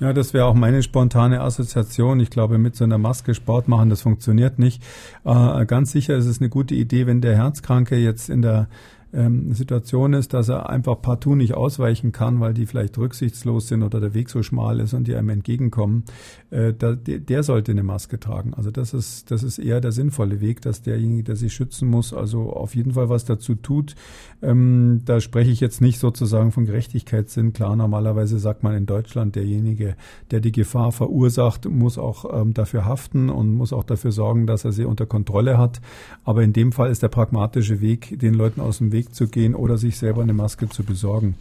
Ja, 0.00 0.14
das 0.14 0.32
wäre 0.32 0.46
auch 0.46 0.54
meine 0.54 0.82
spontane 0.82 1.42
Assoziation. 1.42 2.20
Ich 2.20 2.30
glaube, 2.30 2.56
mit 2.56 2.74
so 2.74 2.84
einer 2.84 2.96
Maske 2.96 3.34
Sport 3.34 3.68
machen, 3.68 3.90
das 3.90 4.00
funktioniert 4.00 4.58
nicht. 4.58 4.82
Äh, 5.24 5.66
ganz 5.66 5.92
sicher 5.92 6.16
ist 6.16 6.24
es 6.24 6.40
eine 6.40 6.48
gute 6.48 6.74
Idee, 6.74 7.06
wenn 7.06 7.20
der 7.20 7.36
Herzkranke 7.36 7.96
jetzt 7.96 8.30
in 8.30 8.40
der 8.40 8.68
ähm, 9.12 9.52
Situation 9.52 10.12
ist, 10.12 10.34
dass 10.34 10.48
er 10.48 10.70
einfach 10.70 11.00
partout 11.02 11.34
nicht 11.34 11.54
ausweichen 11.54 12.12
kann, 12.12 12.40
weil 12.40 12.54
die 12.54 12.66
vielleicht 12.66 12.96
rücksichtslos 12.98 13.68
sind 13.68 13.82
oder 13.82 14.00
der 14.00 14.14
Weg 14.14 14.30
so 14.30 14.42
schmal 14.42 14.80
ist 14.80 14.94
und 14.94 15.06
die 15.06 15.14
einem 15.14 15.30
entgegenkommen, 15.30 16.04
äh, 16.50 16.72
der, 16.72 16.96
der 16.96 17.42
sollte 17.42 17.72
eine 17.72 17.82
Maske 17.82 18.20
tragen. 18.20 18.54
Also 18.54 18.70
das 18.70 18.94
ist, 18.94 19.30
das 19.30 19.42
ist 19.42 19.58
eher 19.58 19.80
der 19.80 19.92
sinnvolle 19.92 20.40
Weg, 20.40 20.60
dass 20.62 20.82
derjenige, 20.82 21.24
der 21.24 21.36
sich 21.36 21.52
schützen 21.52 21.88
muss, 21.88 22.14
also 22.14 22.52
auf 22.52 22.74
jeden 22.74 22.92
Fall 22.92 23.08
was 23.08 23.24
dazu 23.24 23.54
tut. 23.54 23.94
Ähm, 24.42 25.02
da 25.04 25.20
spreche 25.20 25.50
ich 25.50 25.60
jetzt 25.60 25.80
nicht 25.80 25.98
sozusagen 25.98 26.52
von 26.52 26.64
Gerechtigkeitssinn. 26.66 27.52
Klar, 27.52 27.76
normalerweise 27.76 28.38
sagt 28.38 28.62
man 28.62 28.74
in 28.74 28.86
Deutschland, 28.86 29.34
derjenige, 29.36 29.96
der 30.30 30.40
die 30.40 30.52
Gefahr 30.52 30.92
verursacht, 30.92 31.68
muss 31.68 31.98
auch 31.98 32.40
ähm, 32.40 32.54
dafür 32.54 32.84
haften 32.84 33.28
und 33.28 33.54
muss 33.54 33.72
auch 33.72 33.84
dafür 33.84 34.12
sorgen, 34.12 34.46
dass 34.46 34.64
er 34.64 34.72
sie 34.72 34.84
unter 34.84 35.06
Kontrolle 35.06 35.58
hat. 35.58 35.80
Aber 36.24 36.42
in 36.42 36.52
dem 36.52 36.72
Fall 36.72 36.90
ist 36.90 37.02
der 37.02 37.08
pragmatische 37.08 37.80
Weg, 37.80 38.18
den 38.18 38.34
Leuten 38.34 38.60
aus 38.60 38.78
dem 38.78 38.92
Weg 38.92 38.99
Weg 39.00 39.14
zu 39.14 39.28
gehen 39.28 39.54
oder 39.54 39.78
sich 39.78 39.96
selber 39.96 40.22
eine 40.22 40.34
Maske 40.34 40.68
zu 40.68 40.84
besorgen. 40.84 41.34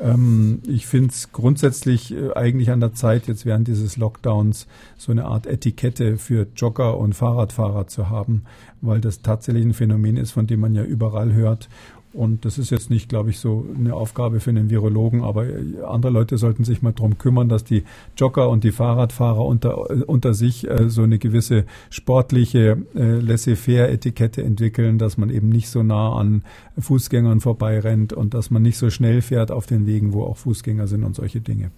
Ähm, 0.00 0.62
ich 0.66 0.86
finde 0.86 1.10
es 1.10 1.32
grundsätzlich 1.32 2.14
äh, 2.14 2.32
eigentlich 2.34 2.70
an 2.70 2.80
der 2.80 2.94
Zeit, 2.94 3.26
jetzt 3.26 3.44
während 3.44 3.66
dieses 3.66 3.96
Lockdowns 3.96 4.66
so 4.96 5.10
eine 5.10 5.24
Art 5.24 5.46
Etikette 5.46 6.16
für 6.16 6.46
Jogger 6.54 6.96
und 6.98 7.14
Fahrradfahrer 7.14 7.88
zu 7.88 8.08
haben, 8.10 8.44
weil 8.80 9.00
das 9.00 9.22
tatsächlich 9.22 9.64
ein 9.64 9.74
Phänomen 9.74 10.16
ist, 10.16 10.30
von 10.30 10.46
dem 10.46 10.60
man 10.60 10.74
ja 10.74 10.84
überall 10.84 11.32
hört 11.32 11.68
Und 12.12 12.44
das 12.44 12.58
ist 12.58 12.70
jetzt 12.70 12.90
nicht, 12.90 13.08
glaube 13.08 13.30
ich, 13.30 13.38
so 13.38 13.64
eine 13.76 13.94
Aufgabe 13.94 14.40
für 14.40 14.50
einen 14.50 14.68
Virologen, 14.68 15.22
aber 15.22 15.46
andere 15.86 16.12
Leute 16.12 16.38
sollten 16.38 16.64
sich 16.64 16.82
mal 16.82 16.92
drum 16.92 17.18
kümmern, 17.18 17.48
dass 17.48 17.62
die 17.62 17.84
Jogger 18.16 18.48
und 18.48 18.64
die 18.64 18.72
Fahrradfahrer 18.72 19.44
unter, 19.44 20.08
unter 20.08 20.34
sich 20.34 20.68
äh, 20.68 20.90
so 20.90 21.02
eine 21.02 21.18
gewisse 21.18 21.66
sportliche 21.88 22.78
äh, 22.96 23.20
Laissez-faire-Etikette 23.20 24.42
entwickeln, 24.42 24.98
dass 24.98 25.18
man 25.18 25.30
eben 25.30 25.50
nicht 25.50 25.68
so 25.68 25.84
nah 25.84 26.12
an 26.16 26.42
Fußgängern 26.78 27.40
vorbeirennt 27.40 28.12
und 28.12 28.34
dass 28.34 28.50
man 28.50 28.62
nicht 28.62 28.78
so 28.78 28.90
schnell 28.90 29.22
fährt 29.22 29.52
auf 29.52 29.66
den 29.66 29.86
Wegen, 29.86 30.12
wo 30.12 30.24
auch 30.24 30.36
Fußgänger 30.36 30.88
sind 30.88 31.04
und 31.04 31.14
solche 31.14 31.40
Dinge. 31.40 31.70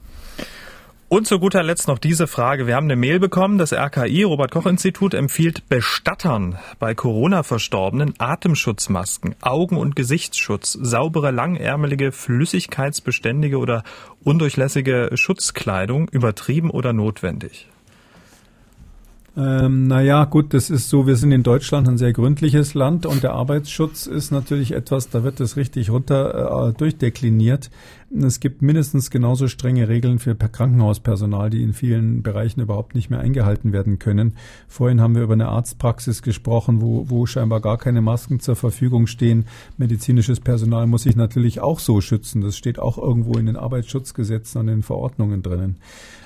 Und 1.12 1.27
zu 1.27 1.38
guter 1.38 1.62
Letzt 1.62 1.88
noch 1.88 1.98
diese 1.98 2.27
Frage. 2.27 2.66
Wir 2.66 2.75
haben 2.75 2.87
eine 2.87 2.96
Mail 2.96 3.20
bekommen. 3.20 3.59
Das 3.59 3.75
RKI, 3.75 4.22
Robert 4.22 4.51
Koch 4.51 4.64
Institut, 4.64 5.12
empfiehlt 5.12 5.68
Bestattern 5.68 6.57
bei 6.79 6.94
Corona-Verstorbenen 6.94 8.14
Atemschutzmasken, 8.16 9.35
Augen- 9.42 9.77
und 9.77 9.94
Gesichtsschutz, 9.94 10.72
saubere, 10.81 11.31
langärmelige, 11.31 12.12
flüssigkeitsbeständige 12.12 13.59
oder 13.59 13.85
undurchlässige 14.25 15.11
Schutzkleidung, 15.12 16.09
übertrieben 16.09 16.70
oder 16.70 16.94
notwendig. 16.94 17.68
Ähm, 19.35 19.87
naja, 19.87 20.25
gut, 20.25 20.53
das 20.53 20.68
ist 20.68 20.90
so, 20.90 21.07
wir 21.07 21.16
sind 21.16 21.33
in 21.33 21.42
Deutschland 21.42 21.88
ein 21.88 21.96
sehr 21.96 22.12
gründliches 22.12 22.75
Land 22.75 23.07
und 23.07 23.22
der 23.22 23.33
Arbeitsschutz 23.33 24.07
ist 24.07 24.31
natürlich 24.31 24.72
etwas, 24.72 25.09
da 25.09 25.25
wird 25.25 25.40
das 25.40 25.57
richtig 25.57 25.88
runter 25.88 26.68
äh, 26.68 26.72
durchdekliniert. 26.75 27.70
Es 28.20 28.40
gibt 28.40 28.61
mindestens 28.61 29.11
genauso 29.11 29.48
strenge 29.48 29.88
Regeln 29.88 30.18
für 30.18 30.35
Krankenhauspersonal, 30.35 31.48
die 31.48 31.62
in 31.62 31.72
vielen 31.72 32.22
Bereichen 32.22 32.61
überhaupt 32.61 32.94
nicht 32.94 33.09
mehr 33.09 33.20
eingehalten 33.20 33.72
werden 33.72 33.98
können. 33.98 34.35
Vorhin 34.68 35.01
haben 35.01 35.14
wir 35.14 35.22
über 35.22 35.33
eine 35.33 35.48
Arztpraxis 35.48 36.20
gesprochen, 36.20 36.83
wo, 36.83 37.09
wo 37.09 37.25
scheinbar 37.25 37.61
gar 37.61 37.79
keine 37.79 38.03
Masken 38.03 38.38
zur 38.38 38.55
Verfügung 38.55 39.07
stehen. 39.07 39.46
Medizinisches 39.79 40.40
Personal 40.40 40.87
muss 40.87 41.05
sich 41.05 41.16
natürlich 41.16 41.61
auch 41.61 41.79
so 41.79 42.03
schützen. 42.03 42.42
Das 42.42 42.57
steht 42.57 42.79
auch 42.79 42.98
irgendwo 42.98 43.38
in 43.38 43.46
den 43.46 43.57
Arbeitsschutzgesetzen 43.57 44.61
und 44.61 44.66
den 44.66 44.83
Verordnungen 44.83 45.42
drinnen. 45.42 45.77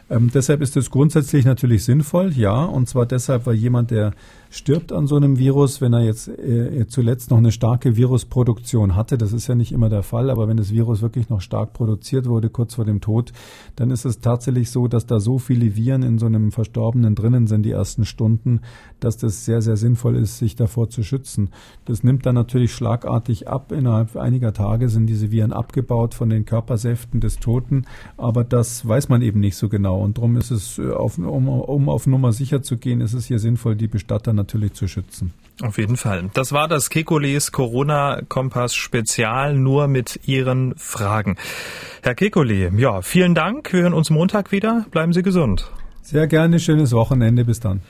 Ähm, 0.09 0.31
deshalb 0.33 0.63
ist 0.63 0.77
es 0.77 0.91
grundsätzlich 0.91 1.45
natürlich 1.45 1.85
sinnvoll, 1.85 2.33
ja, 2.33 2.65
und 2.65 2.89
zwar 2.89 3.07
deshalb, 3.07 3.47
weil 3.47 3.57
jemand, 3.57 3.91
der 3.91 4.13
stirbt 4.51 4.93
an 4.93 5.07
so 5.07 5.17
einem 5.17 5.39
Virus, 5.39 5.81
wenn 5.81 5.93
er 5.93 6.03
jetzt 6.03 6.29
äh, 6.29 6.87
zuletzt 6.89 7.31
noch 7.31 7.39
eine 7.39 7.53
starke 7.53 7.97
Virusproduktion 7.97 8.97
hatte. 8.97 9.19
Das 9.19 9.33
ist 9.33 9.47
ja 9.47 9.55
nicht 9.55 9.73
immer 9.73 9.89
der 9.89 10.03
Fall, 10.03 10.31
aber 10.31 10.49
wenn 10.49 10.57
das 10.57 10.73
Virus 10.73 11.03
wirklich 11.03 11.29
noch 11.29 11.41
stark 11.41 11.73
produziert 11.73 12.27
wurde 12.27 12.51
kurz 12.51 12.75
vor 12.75 12.85
dem 12.85 13.01
Tod, 13.01 13.33
dann 13.77 13.91
ist 13.91 14.05
es 14.05 14.21
tatsächlich 14.21 14.71
so, 14.71 14.89
dass 14.89 15.07
da 15.07 15.21
so 15.21 15.39
viele 15.39 15.77
Viren 15.77 16.03
in 16.03 16.19
so 16.19 16.27
einem 16.27 16.53
Verstorbenen 16.53 17.15
drinnen 17.15 17.47
sind 17.47 17.65
die 17.65 17.71
ersten 17.73 18.05
Stunden, 18.05 18.61
dass 19.01 19.17
das 19.17 19.45
sehr, 19.45 19.63
sehr 19.63 19.77
sinnvoll 19.77 20.17
ist, 20.17 20.39
sich 20.39 20.57
davor 20.57 20.89
zu 20.89 21.03
schützen. 21.03 21.51
Das 21.85 22.03
nimmt 22.03 22.27
dann 22.27 22.35
natürlich 22.35 22.73
schlagartig 22.73 23.49
ab. 23.49 23.73
Innerhalb 23.73 24.17
einiger 24.17 24.53
Tage 24.53 24.89
sind 24.89 25.07
diese 25.07 25.31
Viren 25.31 25.53
abgebaut 25.53 26.15
von 26.15 26.31
den 26.31 26.45
Körpersäften 26.45 27.21
des 27.21 27.39
Toten, 27.39 27.87
aber 28.17 28.45
das 28.45 28.87
weiß 28.87 29.09
man 29.09 29.23
eben 29.23 29.41
nicht 29.41 29.57
so 29.57 29.69
genau. 29.69 30.01
Und 30.01 30.19
darum 30.19 30.37
ist 30.37 30.51
es, 30.51 30.79
äh, 30.79 30.91
auf, 30.91 31.19
um, 31.19 31.49
um 31.49 31.89
auf 31.89 32.07
Nummer 32.07 32.33
sicher 32.33 32.63
zu 32.63 32.77
gehen, 32.77 33.01
ist 33.01 33.15
es 33.15 33.27
hier 33.27 33.39
sinnvoll, 33.39 33.77
die 33.77 33.89
Bestatter 33.89 34.33
natürlich 34.37 34.75
zu 34.75 34.87
schützen. 34.87 35.33
Auf 35.63 35.79
jeden 35.79 35.97
Fall. 35.97 36.31
Das 36.35 36.53
war 36.53 36.69
das 36.69 36.91
Kekules 36.91 37.51
Corona-Kompass 37.51 38.75
Spezial 38.75 39.55
nur 39.55 39.89
mit 39.89 40.21
Ihren 40.27 40.75
Fragen. 40.77 41.37
Herr 42.03 42.15
Kekule, 42.15 42.71
ja, 42.77 43.01
vielen 43.01 43.35
Dank. 43.35 43.73
Wir 43.73 43.83
hören 43.83 43.95
uns 43.95 44.11
Montag 44.11 44.53
wieder. 44.53 44.85
Bleiben 44.91 45.15
Sie 45.15 45.23
gesund. 45.23 45.71
Sehr 46.03 46.29
gerne, 46.29 46.61
schönes 46.61 46.93
Wochenende. 46.93 47.45
Bis 47.45 47.59
dann. 47.59 47.81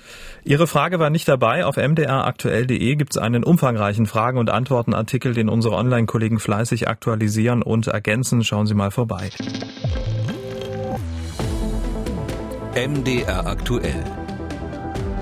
Ihre 0.45 0.67
Frage 0.67 1.01
war 1.01 1.11
nicht 1.11 1.29
dabei. 1.29 1.67
Auf 1.67 1.77
mdraktuell.de 1.77 2.95
gibt 2.95 3.15
es 3.15 3.19
einen 3.19 3.43
umfangreichen 3.43 4.07
Fragen- 4.07 4.39
und 4.39 4.49
Antwortenartikel, 4.49 5.35
den 5.35 5.49
unsere 5.49 5.75
Online-Kollegen 5.75 6.39
fleißig 6.39 6.89
aktualisieren 6.89 7.63
und 7.63 7.89
ergänzen. 7.89 8.45
Schauen 8.45 8.67
Sie 8.67 8.75
mal 8.75 8.91
vorbei. 8.91 9.31
MDR 12.75 13.47
aktuell. 13.47 14.05